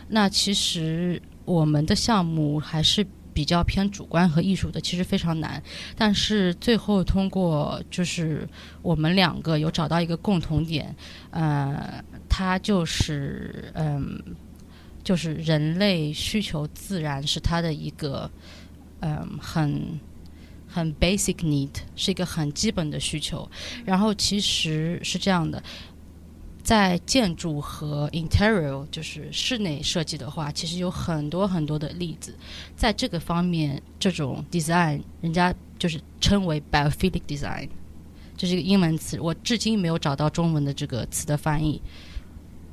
[0.09, 5.63] 那其实我们的项目还是比较偏主观和艺术的，其实非常难。
[5.97, 8.49] 但是最后通过就是
[8.81, 10.95] 我们两个有找到一个共同点，
[11.31, 14.23] 呃，它就是嗯、
[15.03, 18.31] 就是人类需求自然是它的一个
[19.01, 20.01] 嗯、很
[20.67, 23.51] 很 basic need，是一个很基本的需求。
[23.85, 25.63] 然后其实是这样的。
[26.65, 32.35] 在建筑和 interior，就是室内设计的话，其实有很多很多的例子。
[32.75, 37.69] 在这个方面，这种 design 人家就是称为 biophilic design，
[38.37, 41.81] 这是一个英文词，我至今没有找到中文的这个词的翻译。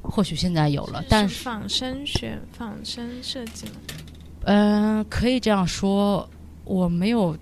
[0.02, 3.74] 或许现在有了，但是仿生学、仿生设计吗。
[4.46, 6.28] 嗯、可以这样说，
[6.64, 7.38] 我没有，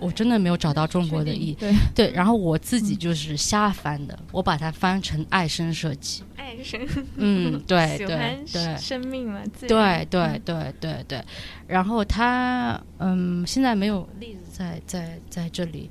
[0.00, 1.54] 我真的没有找到中国的译。
[1.54, 6.22] 对，对，然后我自己就是瞎翻的，我把它翻成爱生设计。
[6.36, 8.76] 爱生，嗯， 对对对。
[8.76, 11.24] 生命嘛，自对对对对对，
[11.66, 15.88] 然后他嗯，现在没有例子在在在这里，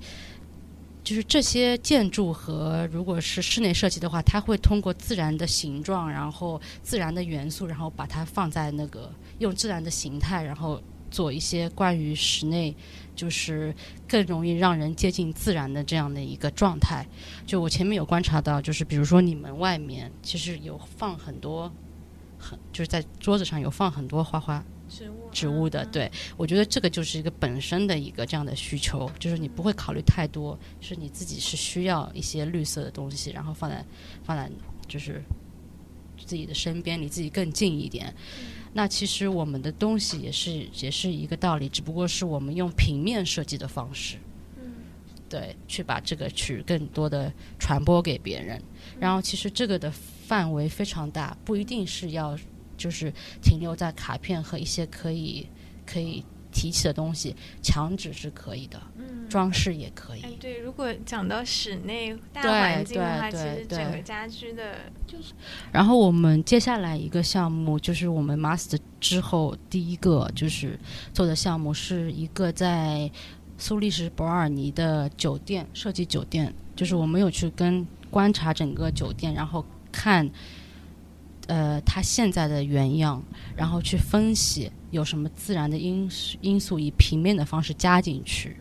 [1.03, 12.75] 就是这些建筑和如果是室内设计的话，它会通过自然的形状，然后自然的元素，然后把它放在那个用自然的形态，然后做一些关于室内
[13.15, 13.73] 就是
[14.07, 17.05] 更容易让人接近自然的这样的一个状态。
[17.45, 21.71] 就我前面有观察到，就是比如说你们外面其实有放很多。
[22.45, 33.85] 很就是在桌子上有放很多花花植物植物的，嗯对我觉得这个就是一个本身的一个这样的需求，就是你不会考虑太多，是你自己是需要一些绿色的东西，然后放在
[34.25, 34.51] 放在
[34.85, 35.23] 就是
[36.25, 38.13] 自己的身边，离自己更近一点。
[38.73, 44.17] 那其实我们的东西也是也是一个道理，只不过是我们用平面设计的方式，
[45.29, 48.61] 对，去把这个去更多的传播给别人。
[48.99, 52.37] 然后其实这个的范围非常大，不一定是要
[52.75, 55.47] 就是停留在卡片和一些可以
[55.85, 58.92] 可以提起的东西，墙纸是可以的，嗯
[59.29, 60.21] 装饰也可以。
[60.21, 64.75] 哎，对，如果讲到室内大对环境的话，对其实整个家居的
[65.07, 65.33] 就是
[65.71, 70.79] 然后我们接下来一个项目就是我们 master 之后第一个就是
[71.13, 73.09] 做的项目是一个在
[73.57, 80.29] 苏黎世伯尔尼的酒店设计酒店，就是我们有去跟观察整个酒店，然后看
[81.47, 83.23] 呃它现在的原样，
[83.55, 88.57] 然后去分析有什么自然的因素因素以平面的方式加进去。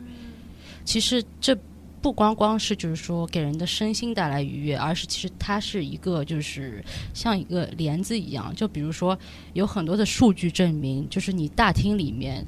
[0.85, 1.57] 其实这
[2.01, 8.53] 不光光是就是说给人的身心带来愉悦，而是其实它是一个就是像一个帘子一样。
[8.57, 9.17] 就比如说
[9.53, 12.45] 有很多的数据证明，就是你大厅里面，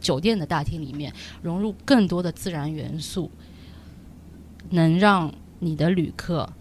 [0.00, 3.30] 酒店的大厅里面融入更多的自然元素，
[4.70, 6.52] 能让你的旅客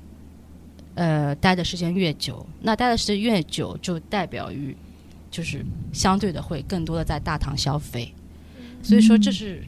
[0.94, 2.46] 呃待的时间越久。
[2.62, 4.78] 那待的时间越久，就代表于
[5.32, 8.14] 就是相对的会更多的在大堂消费。
[8.84, 9.64] 所以说这是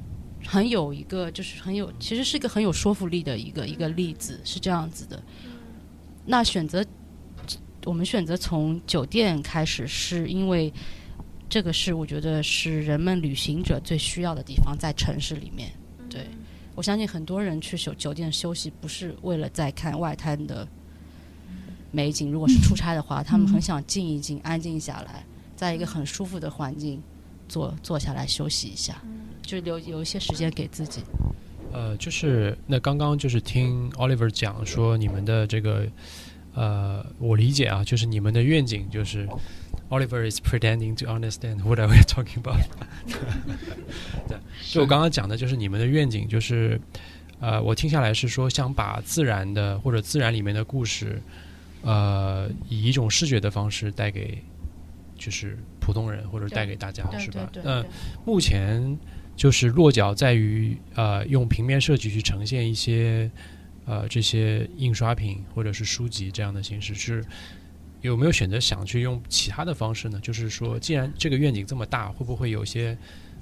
[0.52, 5.24] 很有一个就是很有其实是一个很有说服力的一个一个例子，是这样子的。
[6.26, 6.86] 那选择
[7.86, 10.74] 我们选择从酒店开始，是因为
[11.48, 15.72] 这个是我觉得是人们旅行者最需要的地方，在城市里面。
[16.10, 16.28] 对
[16.76, 20.68] 我相信很多人去酒酒店休息，不是为了在看外滩的
[21.92, 22.30] 美景。
[22.30, 27.02] 如果是出差的话，他们很想静一静，安静下来，在一个很舒服的环境
[27.48, 29.02] 坐坐下来休息一下，
[29.52, 31.02] 就是留有一些时间给自己。
[31.74, 35.86] 呃，就是那刚刚就是听 Oliver 讲说你们的这个，
[36.54, 39.28] 呃，我理解啊，就是你们的愿景就是
[39.90, 42.62] Oliver is pretending to understand what we're talking about
[44.30, 44.38] 对，
[44.70, 46.80] 就我刚刚讲的，就是你们的愿景就是，
[47.42, 51.22] 呃，我听下来是说想把自然的或者自然里面的故事，
[51.82, 54.42] 呃，以一种视觉的方式带给
[55.18, 57.50] 就是普通人或者带给大家，是吧？
[57.62, 57.84] 那
[58.26, 58.98] 目前
[59.36, 63.30] 就是落脚在于呃，用平面设计去呈现一些
[63.86, 67.26] 呃这些印刷品或者是书籍这样的形式，是
[68.02, 70.20] 有没有选择想去用其他的方式呢？
[70.22, 72.98] 就是说，既然这个愿景这么大，会不会有些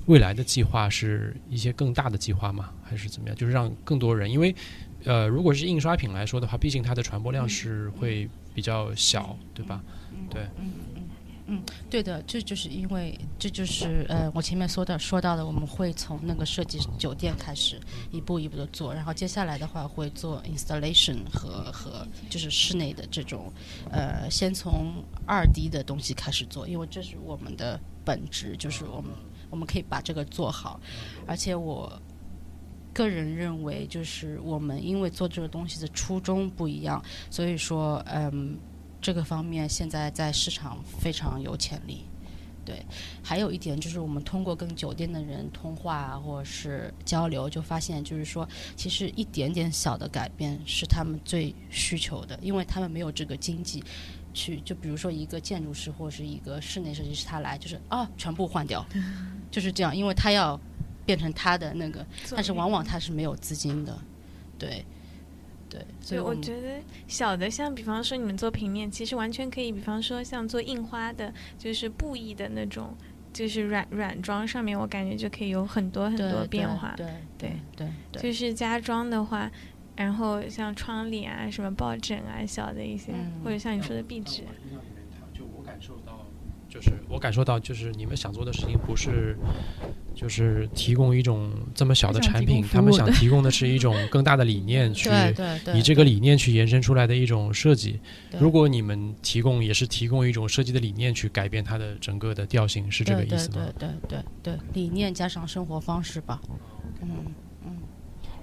[0.05, 2.71] 未来的计划是一些更大的计划吗？
[2.83, 3.35] 还是怎么样？
[3.37, 4.55] 就是让更多人，因为
[5.05, 9.81] 呃，如果是印刷品来说的话，毕竟它的传播量是会比较小，对吧？
[10.29, 10.41] 对。
[11.51, 17.79] 嗯，对的，这就是因为这就是呃，我前面说的说到的，我们会从那个设计酒店开始，
[18.11, 23.51] 一步一步的做，然后接下来的话会做 installation 和和就是室内的这种，
[23.89, 29.09] 呃，先从二 D 的东西开始做，因为这是我们的本质，就是我们
[29.49, 30.79] 我们可以把这个做好，
[31.25, 31.99] 而且我
[32.93, 38.55] 个人认为，就是我们因为做这个东西的初衷不一样，所以说嗯。
[39.01, 42.05] 这个方面现在在市场非常有潜力，
[42.65, 42.85] 对。
[43.23, 53.83] 还有一点就是，我们通过跟酒店的人通话啊，或者是交流，就发现就是说，其实一点点小的改变是他们最需求的，因为他们没有这个经济
[54.33, 54.59] 去。
[54.61, 58.85] 就比如说一个建筑师或者是一个室内设计师，他来就是啊，全部换掉，
[59.49, 60.59] 就是这样，因为他要
[61.05, 63.97] 变成他的那个，但是往往他是没有资金的，
[64.57, 64.85] 对。
[65.69, 72.95] 对，所以我觉得小的像，比方说你们做平面，其实完全可以，比方说像做印花的，就是布艺的那种，
[73.31, 76.95] 就是软软装上面，我感觉就可以有很多很多变化。
[76.97, 77.07] 对
[77.37, 77.51] 对
[78.11, 79.51] 对，就是家装的话，
[79.95, 83.13] 然后像窗帘啊、什么抱枕啊、小的一些，
[83.43, 84.43] 或者像你说的壁纸。
[85.33, 86.25] 就我感受到。
[86.69, 89.35] 就是我感受到，就是你们想做的事情不是，
[90.13, 95.09] 就是提供一种这么小的产品，他们想提供的是一种更大的理念， 去
[95.73, 97.99] 以这个理念去延伸出来的一种设计。
[98.39, 103.65] 如果你们提供也是提供一种设计的理念去改变它的整个的调性，是这个意思吗？
[103.79, 106.39] 对对对对，理念加上生活方式吧。
[107.01, 107.09] 嗯
[107.65, 107.77] 嗯。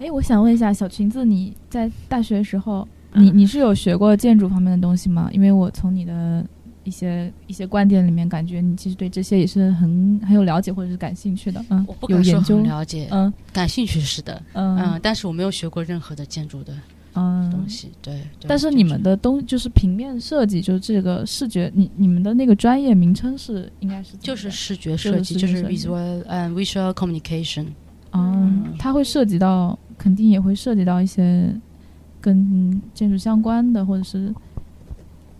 [0.01, 5.31] 哎，我想问一下小裙子，你在大学时候，你你是有学过建筑方面的东西吗？
[5.33, 6.45] 因为我从你的。
[6.87, 16.73] 一些一些观点里面，感觉你其实对这些也是很很有了解或者是感兴趣的，嗯，我不敢说很了解，嗯，感兴趣是的，嗯，嗯但是我没有学过任何的建筑的，
[17.15, 18.23] 嗯，东西，对。
[18.47, 27.67] 但是你们的东就是平面设计，就是这个视觉，你你们的那个专业名称是应该是就是视觉设计，就是 visual 嗯 visual communication，
[28.13, 31.53] 嗯，它会涉及到，肯定也会涉及到一些
[32.21, 34.33] 跟建筑相关的，或者是。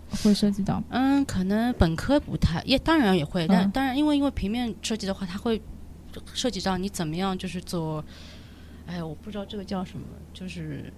[0.09, 5.61] 会涉及到，嗯，可能本科不太，也当然也会，但当然，因为因为平面设计的话，它会
[6.33, 8.03] 涉及到你怎么样，就是做，
[8.85, 10.91] 哎，我不知道这个叫什么，就是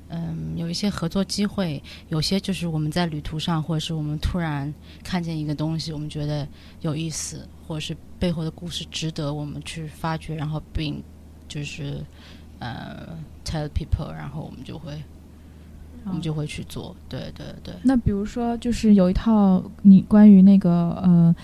[0.09, 6.47] 嗯，有一些合作机会，有些就是我们在旅途上，或者是我们突然看见一个东西，我们觉得
[6.83, 11.03] 有意思，或者是背后的故事值得我们去发掘，然后并
[11.49, 12.05] 就是。
[12.61, 15.01] 呃，tell people，然后我们就会，
[16.05, 17.75] 我们就会去做，对对对。
[17.83, 20.71] 那比如说，就是有一套你关于那个
[21.03, 21.35] 呃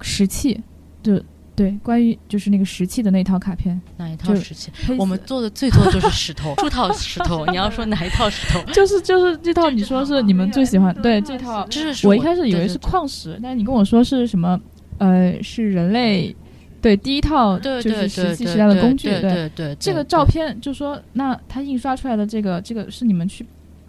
[0.00, 0.60] 石器，
[1.02, 1.20] 就
[1.54, 4.70] 对，关于就是那个石器的那套卡片，哪一套石器？
[4.98, 7.46] 我们做的最多就是石 头，数套石头。
[7.46, 8.62] 你要说哪一套石头？
[8.72, 10.94] 就是就是这套，你说是你们最喜欢？
[11.00, 11.66] 对，这套。
[11.68, 14.60] 就是我一开始以为是矿石，但是你跟我说是什么？
[14.98, 16.34] 呃，是人类。
[16.82, 19.08] 对，第一套就是石器时代的工具。
[19.08, 23.44] 对对对，这个照片就说，那它印刷出来的这个这个是你们去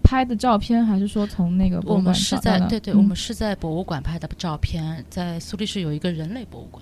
[0.08, 6.82] 拍的照片，还是说从那个我们是在对对，我们是在博物馆拍的照片，在苏黎世有一个人类博物馆，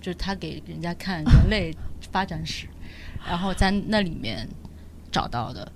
[0.00, 1.72] 就是他给人家看人类
[2.10, 2.66] 发展史，
[3.24, 4.48] 然后在那里面
[5.12, 5.70] 找到的，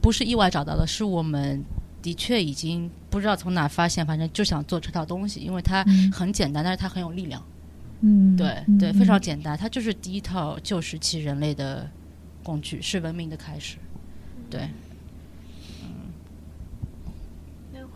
[0.00, 1.62] 不是意外找到的，是我们
[2.02, 7.40] 的确已经不知道从哪发现，反正就想做这套东西，因为它很简单，但是它很有力量。
[8.00, 11.88] 嗯，对对，非常简单，它就是第一套旧时期人类的
[12.42, 13.76] 工具，是文明的开始。
[14.50, 14.68] 对，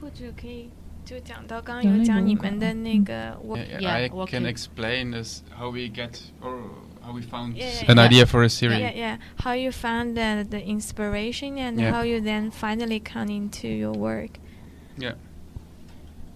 [0.07, 0.69] 或者可以
[1.05, 3.37] 就讲到刚刚有讲你们的那个，
[3.85, 6.59] I can explain this how we get or
[7.01, 7.55] how we found
[7.87, 8.79] an idea for a series.
[8.79, 9.17] Yeah, yeah.
[9.37, 14.39] How you found the the inspiration and how you then finally come into your work.
[14.97, 15.15] Yeah.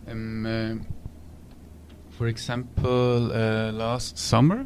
[0.10, 0.86] Um.
[2.18, 4.66] For example, uh, last summer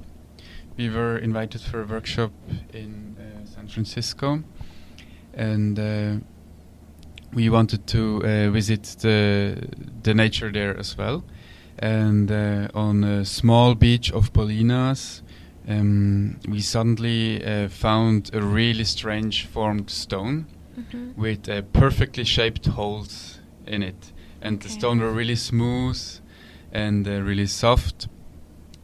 [0.78, 2.32] we were invited for a workshop
[2.74, 4.42] in uh, San Francisco,
[5.34, 6.16] and uh,
[7.35, 9.57] we wanted to uh, visit the
[10.03, 11.23] the nature there as well.
[11.79, 15.23] And uh, on a small beach of Polinas,
[15.69, 20.47] um, we suddenly uh, found a really strange formed stone
[20.79, 21.17] Mhm.
[21.17, 24.73] with uh, perfectly shaped holes in it, and the Okay.
[24.79, 26.01] stone were really smooth
[26.73, 28.09] and uh, really soft.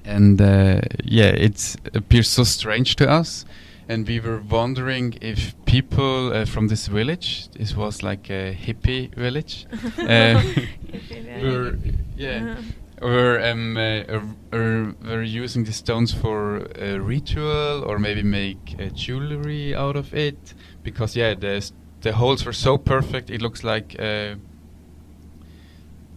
[0.04, 3.44] And uh, yeah, it appears so strange to us.
[3.88, 9.12] And we were wondering if people uh, from this village, this was like a hippie
[9.14, 9.66] village,
[9.98, 10.40] uh,
[11.42, 11.76] were
[12.16, 13.06] yeah, Uh-huh.
[13.06, 14.22] or um, uh, or,
[14.52, 20.14] or were using the stones for a ritual or maybe make uh, jewelry out of
[20.14, 20.54] it
[20.84, 21.70] because yeah the
[22.02, 24.34] the holes were so perfect it looks like uh,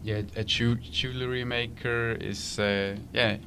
[0.03, 3.37] yeah a jew- jewelry maker is uh, yeah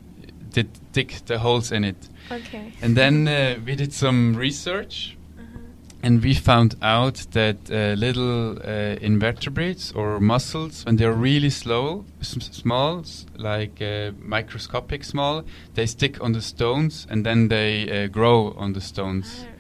[0.54, 1.96] did dig the holes in it
[2.30, 2.72] Okay.
[2.82, 5.58] and then uh, we did some research Uh-huh.
[6.02, 12.04] and we found out that uh, little uh, invertebrates or mussels, when they're really slow,
[12.20, 13.02] small,
[13.36, 15.42] like uh, microscopic small,
[15.74, 19.44] they stick on the stones and then they uh, grow on the stones.
[19.46, 19.54] Ah,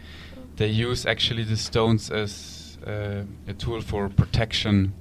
[0.56, 4.92] They use actually the stones as uh, a tool for protection.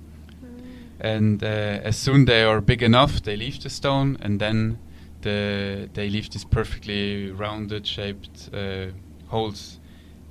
[0.41, 1.15] mm.
[1.15, 4.77] And uh, as soon they are big enough, they leave the stone, and then
[5.28, 8.88] the they leave these perfectly rounded, shaped uh,
[9.28, 9.80] holes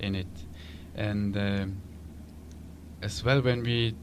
[0.00, 0.34] in it.
[0.94, 1.76] And um
[3.02, 3.94] as well, when we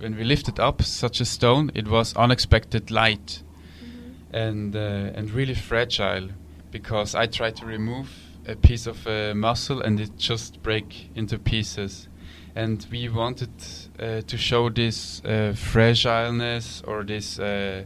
[0.00, 3.42] when we lifted up such a stone, it was unexpected light
[3.80, 4.14] Mhm.
[4.44, 6.28] and uh, and really fragile
[6.70, 8.08] because I tried to remove
[8.48, 12.08] a piece of uh, muscle and it just break into pieces.
[12.56, 13.50] And we wanted
[13.98, 17.84] uh, to show this uh, fragileness or this uh,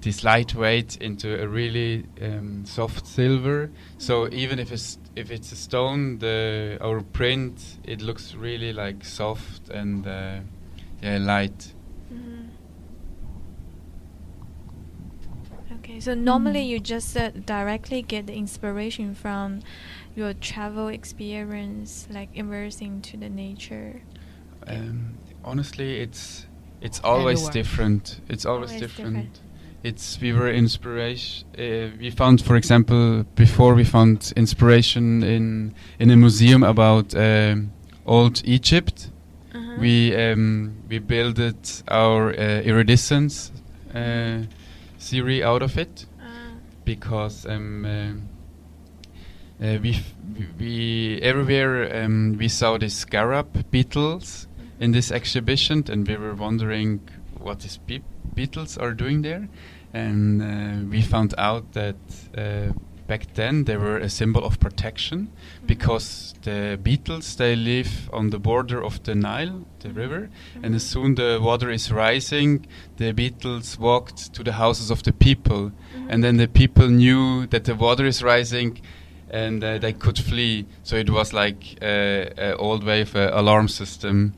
[0.00, 3.70] this lightweight into a really um, soft silver.
[3.98, 9.04] So even if it's if it's a stone, the our print it looks really like
[9.04, 10.40] soft and uh,
[11.02, 11.74] yeah light.
[12.12, 12.48] Mhm.
[15.80, 16.68] Okay, so normally Mm.
[16.68, 19.60] you just uh, directly get the inspiration from
[20.16, 24.02] your travel experience, like immersing to the nature.
[24.66, 26.46] Um, honestly, it's
[26.80, 27.52] it's always Everywhere.
[27.52, 28.20] different.
[28.28, 29.14] It's always, Always different.
[29.16, 29.47] different.
[29.82, 31.46] It's we were inspiration.
[31.56, 37.72] Uh, we found, for example, before we found inspiration in in a museum about um,
[38.04, 39.10] old Egypt.
[39.54, 39.76] Uh-huh.
[39.80, 41.38] We um, we built
[41.88, 43.52] our uh, iridescence
[43.94, 44.42] uh,
[44.98, 46.54] theory out of it Ah,
[46.84, 47.84] because um,
[49.60, 50.00] uh, we,
[50.58, 54.48] we everywhere um, we saw the scarab beetles
[54.80, 57.00] in this exhibition, and we were wondering
[57.38, 57.78] what is
[58.34, 59.48] beetles are doing there,
[59.92, 61.96] and uh, we found out that
[62.36, 62.72] uh,
[63.08, 65.32] back then they were a symbol of protection
[65.66, 70.28] because the beetles they live on the border of the Nile, the river,
[70.62, 72.66] and as soon the water is rising,
[72.98, 75.72] the beetles walked to the houses of the people,
[76.08, 78.80] and then the people knew that the water is rising,
[79.30, 80.66] and uh, they could flee.
[80.82, 84.34] So it was like uh, an old wave uh, alarm system,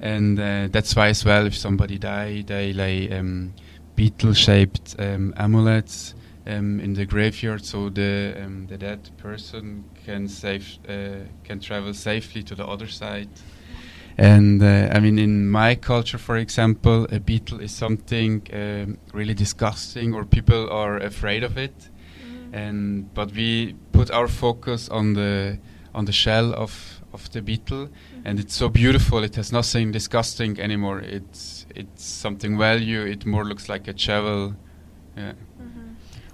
[0.00, 3.54] and uh, that's why as well, if somebody died, they lay um,
[3.96, 6.14] beetle-shaped um, amulets.
[6.46, 11.92] Um, in the graveyard, so the um, the dead person can safe uh, can travel
[11.92, 13.28] safely to the other side.
[14.16, 19.34] And uh, I mean, in my culture, for example, a beetle is something um, really
[19.34, 21.90] disgusting, or people are afraid of it.
[22.52, 25.58] And but we put our focus on the
[25.94, 27.88] on the shell of of the beetle,
[28.24, 29.24] and it's so beautiful.
[29.24, 31.00] It has nothing disgusting anymore.
[31.00, 33.04] It's it's something value.
[33.04, 34.54] It more looks like a shovel.
[35.16, 35.34] Yeah.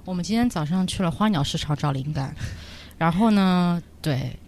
[0.04, 2.34] 我们今天早上去了花鸟市场找灵感，
[2.96, 4.38] 然后呢，对，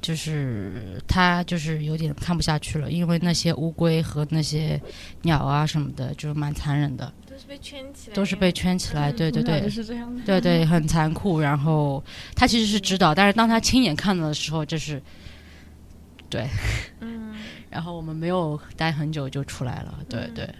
[0.00, 4.80] 就是他就是有点看不下去了，因为那些乌龟和那些
[5.22, 10.22] 鸟啊什么的，就是蛮残忍的，都是被圈起来，都是被圈起来，对对对，是这样的。
[10.24, 11.38] 对对，很残酷。
[11.38, 12.02] 然后
[12.34, 15.02] 他其实是知道，但是当他亲眼看到的时候，就是
[16.34, 16.48] 对。
[17.00, 17.34] 嗯，
[17.70, 20.54] 然后我们没有待很久就出来了，对嗯对。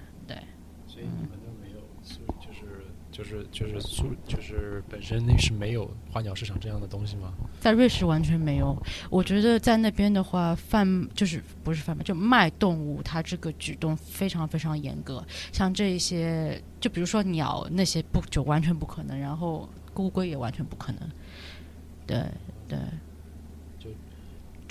[0.87, 7.33] 所以你们都没有，所以就是就是就是苏就是本身那是没有花鸟市场这样的东西吗？
[7.59, 8.81] 在瑞士完全没有。
[9.11, 15.25] 我觉得在那边的话，贩就是不是贩卖，就卖动物，它这个举动非常非常严格。
[15.53, 21.01] 像这一些，就比如说鸟那些不就完全不可能，然后乌龟也完全不可能。
[22.07, 22.23] 对
[22.69, 22.79] 对，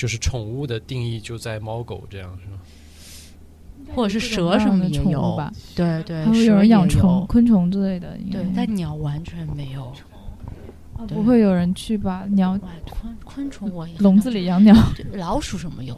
[0.03, 2.59] 就是宠物的定义就在猫狗这样是吗？
[3.95, 8.17] 或者是蛇什么的宠物也有吧，对对，还会有人养虫、昆虫之类的。
[8.29, 9.93] 对，但鸟完全没有。
[11.07, 14.75] 对不会有人去把鸟哇昆昆虫我也笼子里养鸟。
[15.13, 15.97] 老鼠什么有，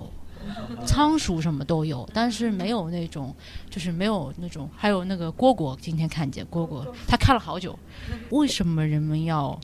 [0.86, 3.36] 仓鼠什么都有，但是没有那种，
[3.72, 7.76] 就是没有那种，还有那个蝈蝈，今天看见蝈蝈，他看了好久，
[8.30, 9.60] 为什么人们要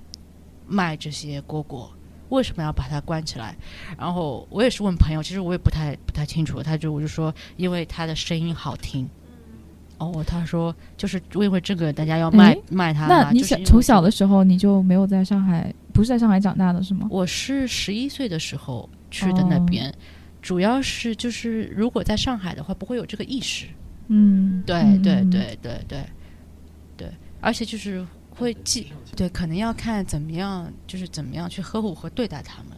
[0.67, 1.89] 卖这些蝈蝈？
[2.32, 3.55] 为什么要把它关起来？
[3.97, 9.07] 然后我也是问朋友，其实我也不太不太清楚，他就我就说，因为他的声音好听。
[9.99, 13.05] 哦，他说就是因为这个，大家要卖诶卖他。
[13.05, 17.07] 那你小从小的时候你就没有在上海，不是在上海长大的是吗？
[17.11, 19.93] 我是十一岁的时候去的那哦边，
[20.41, 23.67] 主要是就是如果在上海的话，不会有这个意识。
[24.07, 26.03] 嗯，对嗯对，对对对
[26.97, 27.07] 对，
[27.39, 32.77] 而且就是会记，对，可能要看怎么样，就是怎么样去呵护和对待他们，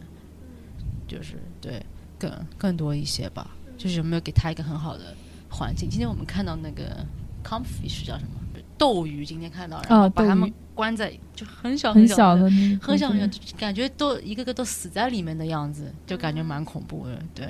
[1.08, 1.84] 就是对
[2.18, 5.14] 更更多一些吧，就是有没有给他一个很好的
[5.48, 5.88] 环境。
[5.88, 7.04] 今天我们看到那个
[7.42, 8.30] comfy 是叫什么
[8.76, 12.50] 斗鱼，今天看到，然后哦把他们关在就很小很小小的
[12.80, 17.22] 很小很小，感觉都一个个都死在里面的样子，就感觉蛮恐怖的。
[17.32, 17.48] 对，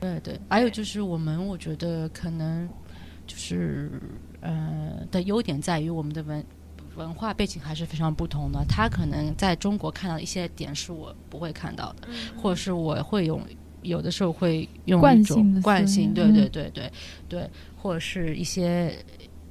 [0.00, 0.38] 对对。
[0.48, 2.68] 还有就是我们，我觉得可能
[3.26, 3.90] 就是
[4.40, 6.44] 呃的优点在于我们的文
[6.96, 8.64] 文化背景还是非常不同的。
[8.68, 13.40] 他可能在中国看到一些点是我不会看到的，或者是我会用。
[13.82, 16.92] 有的时候会用惯一种惯性，对嗯对对对
[17.30, 18.94] 对，或者是一些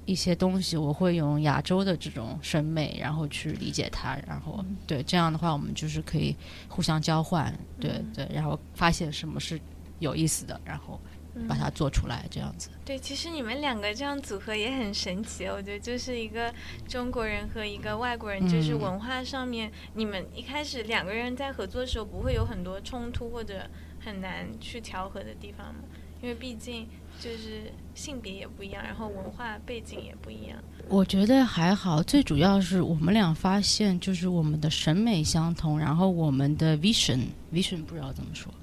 [0.05, 6.35] 一些东西，我会用亚洲的这种审美，然后去理解它，然后嗯对这样的话，我们就是可以
[6.67, 9.59] 互相交换，对嗯对，然后发现什么是
[9.97, 11.01] 有意思的，然后
[11.47, 12.69] 把它做出来，这样子。
[12.85, 16.53] 对，其实你们两个这样组合也很神奇，我觉得就是一个
[16.87, 23.69] 中国人和一个外国人，就是嗯文化上面，你们一开始两个人在合作的时候不会有很多冲突或者
[23.99, 25.81] 很难去调和的地方吗？
[26.21, 26.85] 因为毕竟
[27.17, 30.57] 就是性别也不一样，然后文化背景也不一样。
[30.89, 37.21] 我觉得还好，最主要是我们俩发现，就是我们的审美相同，然后我们的 vision
[37.53, 38.53] vision 不知道怎么说、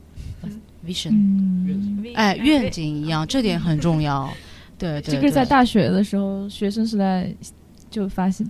[0.87, 4.33] vision，、嗯，哎，呃愿景一样，这点很重要。
[4.79, 7.29] 对对这个是在大学的时候，学生时代
[7.91, 8.49] 就发现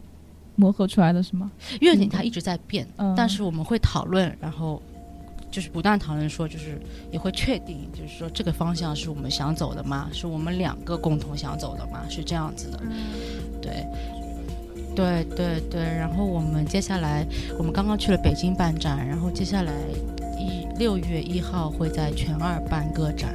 [0.57, 1.51] 磨合出来的是吗？
[1.81, 4.83] 愿景它一直在变，嗯但是我们会讨论，然后
[5.51, 6.79] 就是不断讨论说，就是
[7.11, 10.09] 也会确定，就是说这个方向是我们想走的吗？
[10.13, 12.01] 是我们两个共同想走的吗？
[12.09, 12.91] 是这样子的，嗯
[13.63, 13.87] 对。
[14.97, 17.23] 对对对，然后我们接下来，
[17.59, 20.26] 我们刚刚去了北京办展，然后接下来一
[20.79, 23.35] 六月一号会在全二办个展，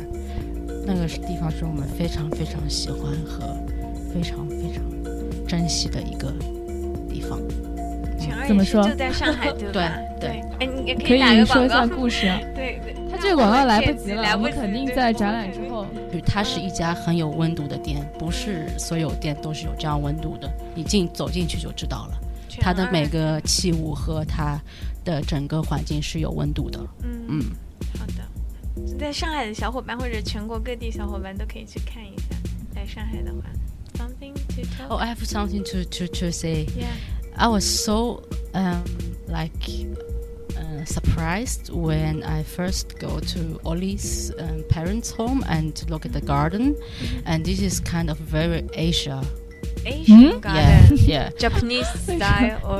[0.85, 3.57] 那个是地方是我们非常非常喜欢和
[4.13, 4.83] 非常非常
[5.47, 6.31] 珍惜的一个
[7.09, 7.39] 地方。
[8.19, 9.91] 全二怎么说就在上海 对吧？
[10.19, 11.87] 对对，哎，你也可以打个说一下。
[11.87, 12.39] 故事啊。
[12.53, 15.85] 对对，他这个广告来不及了，来不及，我们肯定在展览之后。
[16.11, 20.51] 就是它是一家很有温度的店，不是所有店都是有这样温度的。
[20.75, 22.19] 你进走进去就知道了，
[22.59, 24.59] 它的每个器物和它
[25.04, 26.78] 的整个环境是有温度的。
[27.02, 27.42] 嗯嗯，
[27.98, 32.24] 好的，在上海的小伙伴或者全国各地小伙伴都可以去看一下。
[32.74, 33.42] 来上海的话，
[33.96, 34.88] something to talk.
[34.88, 36.66] Oh, I have something to to to say.
[36.76, 36.92] Yeah.
[37.36, 38.22] I was so
[38.54, 38.84] um
[39.28, 39.52] like
[40.56, 46.20] uh, surprised when I first go to Ollie's um, parents' home and look at the
[46.20, 46.76] garden,
[47.24, 49.22] and this is kind of very Asia.
[49.85, 50.39] Asian Hmm?
[50.39, 51.29] garden, Yeah, yeah.
[51.37, 52.79] Japanese style, or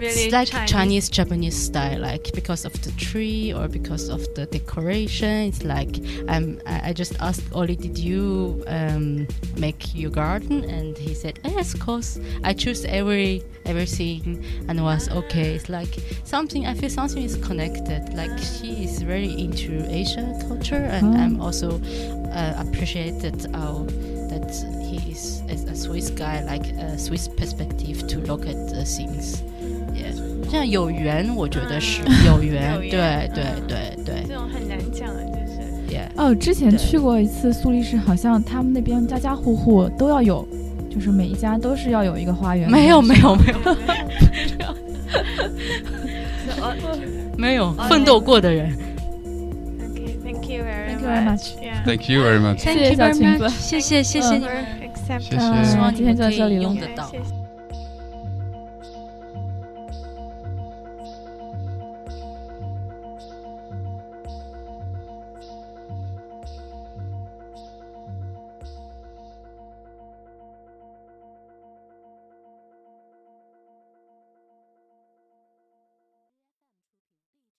[0.00, 0.70] really it's like Chinese.
[0.70, 5.48] Chinese Japanese style, like because of the tree or because of the decoration.
[5.48, 5.98] It's like
[6.28, 9.26] um, I, I just asked Oli, did you um,
[9.56, 10.64] make your garden?
[10.64, 12.18] And he said, yes, of course.
[12.44, 15.54] I choose every everything and was okay.
[15.56, 16.66] It's like something.
[16.66, 18.14] I feel something is connected.
[18.14, 21.20] Like she is very into Asian culture, and Oh.
[21.20, 21.80] I'm also
[22.32, 23.84] uh, appreciated our
[24.30, 24.52] that
[24.84, 29.41] he is, is a Swiss guy, like a Swiss perspective to look at the things.
[29.93, 30.13] Yeah.
[30.49, 40.47] 这样有缘，我觉得是有缘，有对缘对嗯对对这种很难讲的，就是，Yeah，哦，之前对去过一次苏黎世，好像他们那边家家户户都要有，
[40.89, 42.69] 就是每一家都是要有一个花园。
[42.69, 43.57] 没有没有没有
[46.61, 46.73] 哦
[47.37, 48.71] 没有哦奋斗过的人。
[49.89, 51.55] ，OK, thank you very Thank you very much.
[51.61, 51.83] Yeah.
[51.83, 52.59] Thank you very much.
[52.59, 53.49] 谢谢小裙子。
[53.49, 54.86] 谢谢谢谢你 For
[55.64, 56.62] 希望今天们可以就到这里了。
[56.64, 57.06] 用得到。
[57.06, 57.37] 谢谢。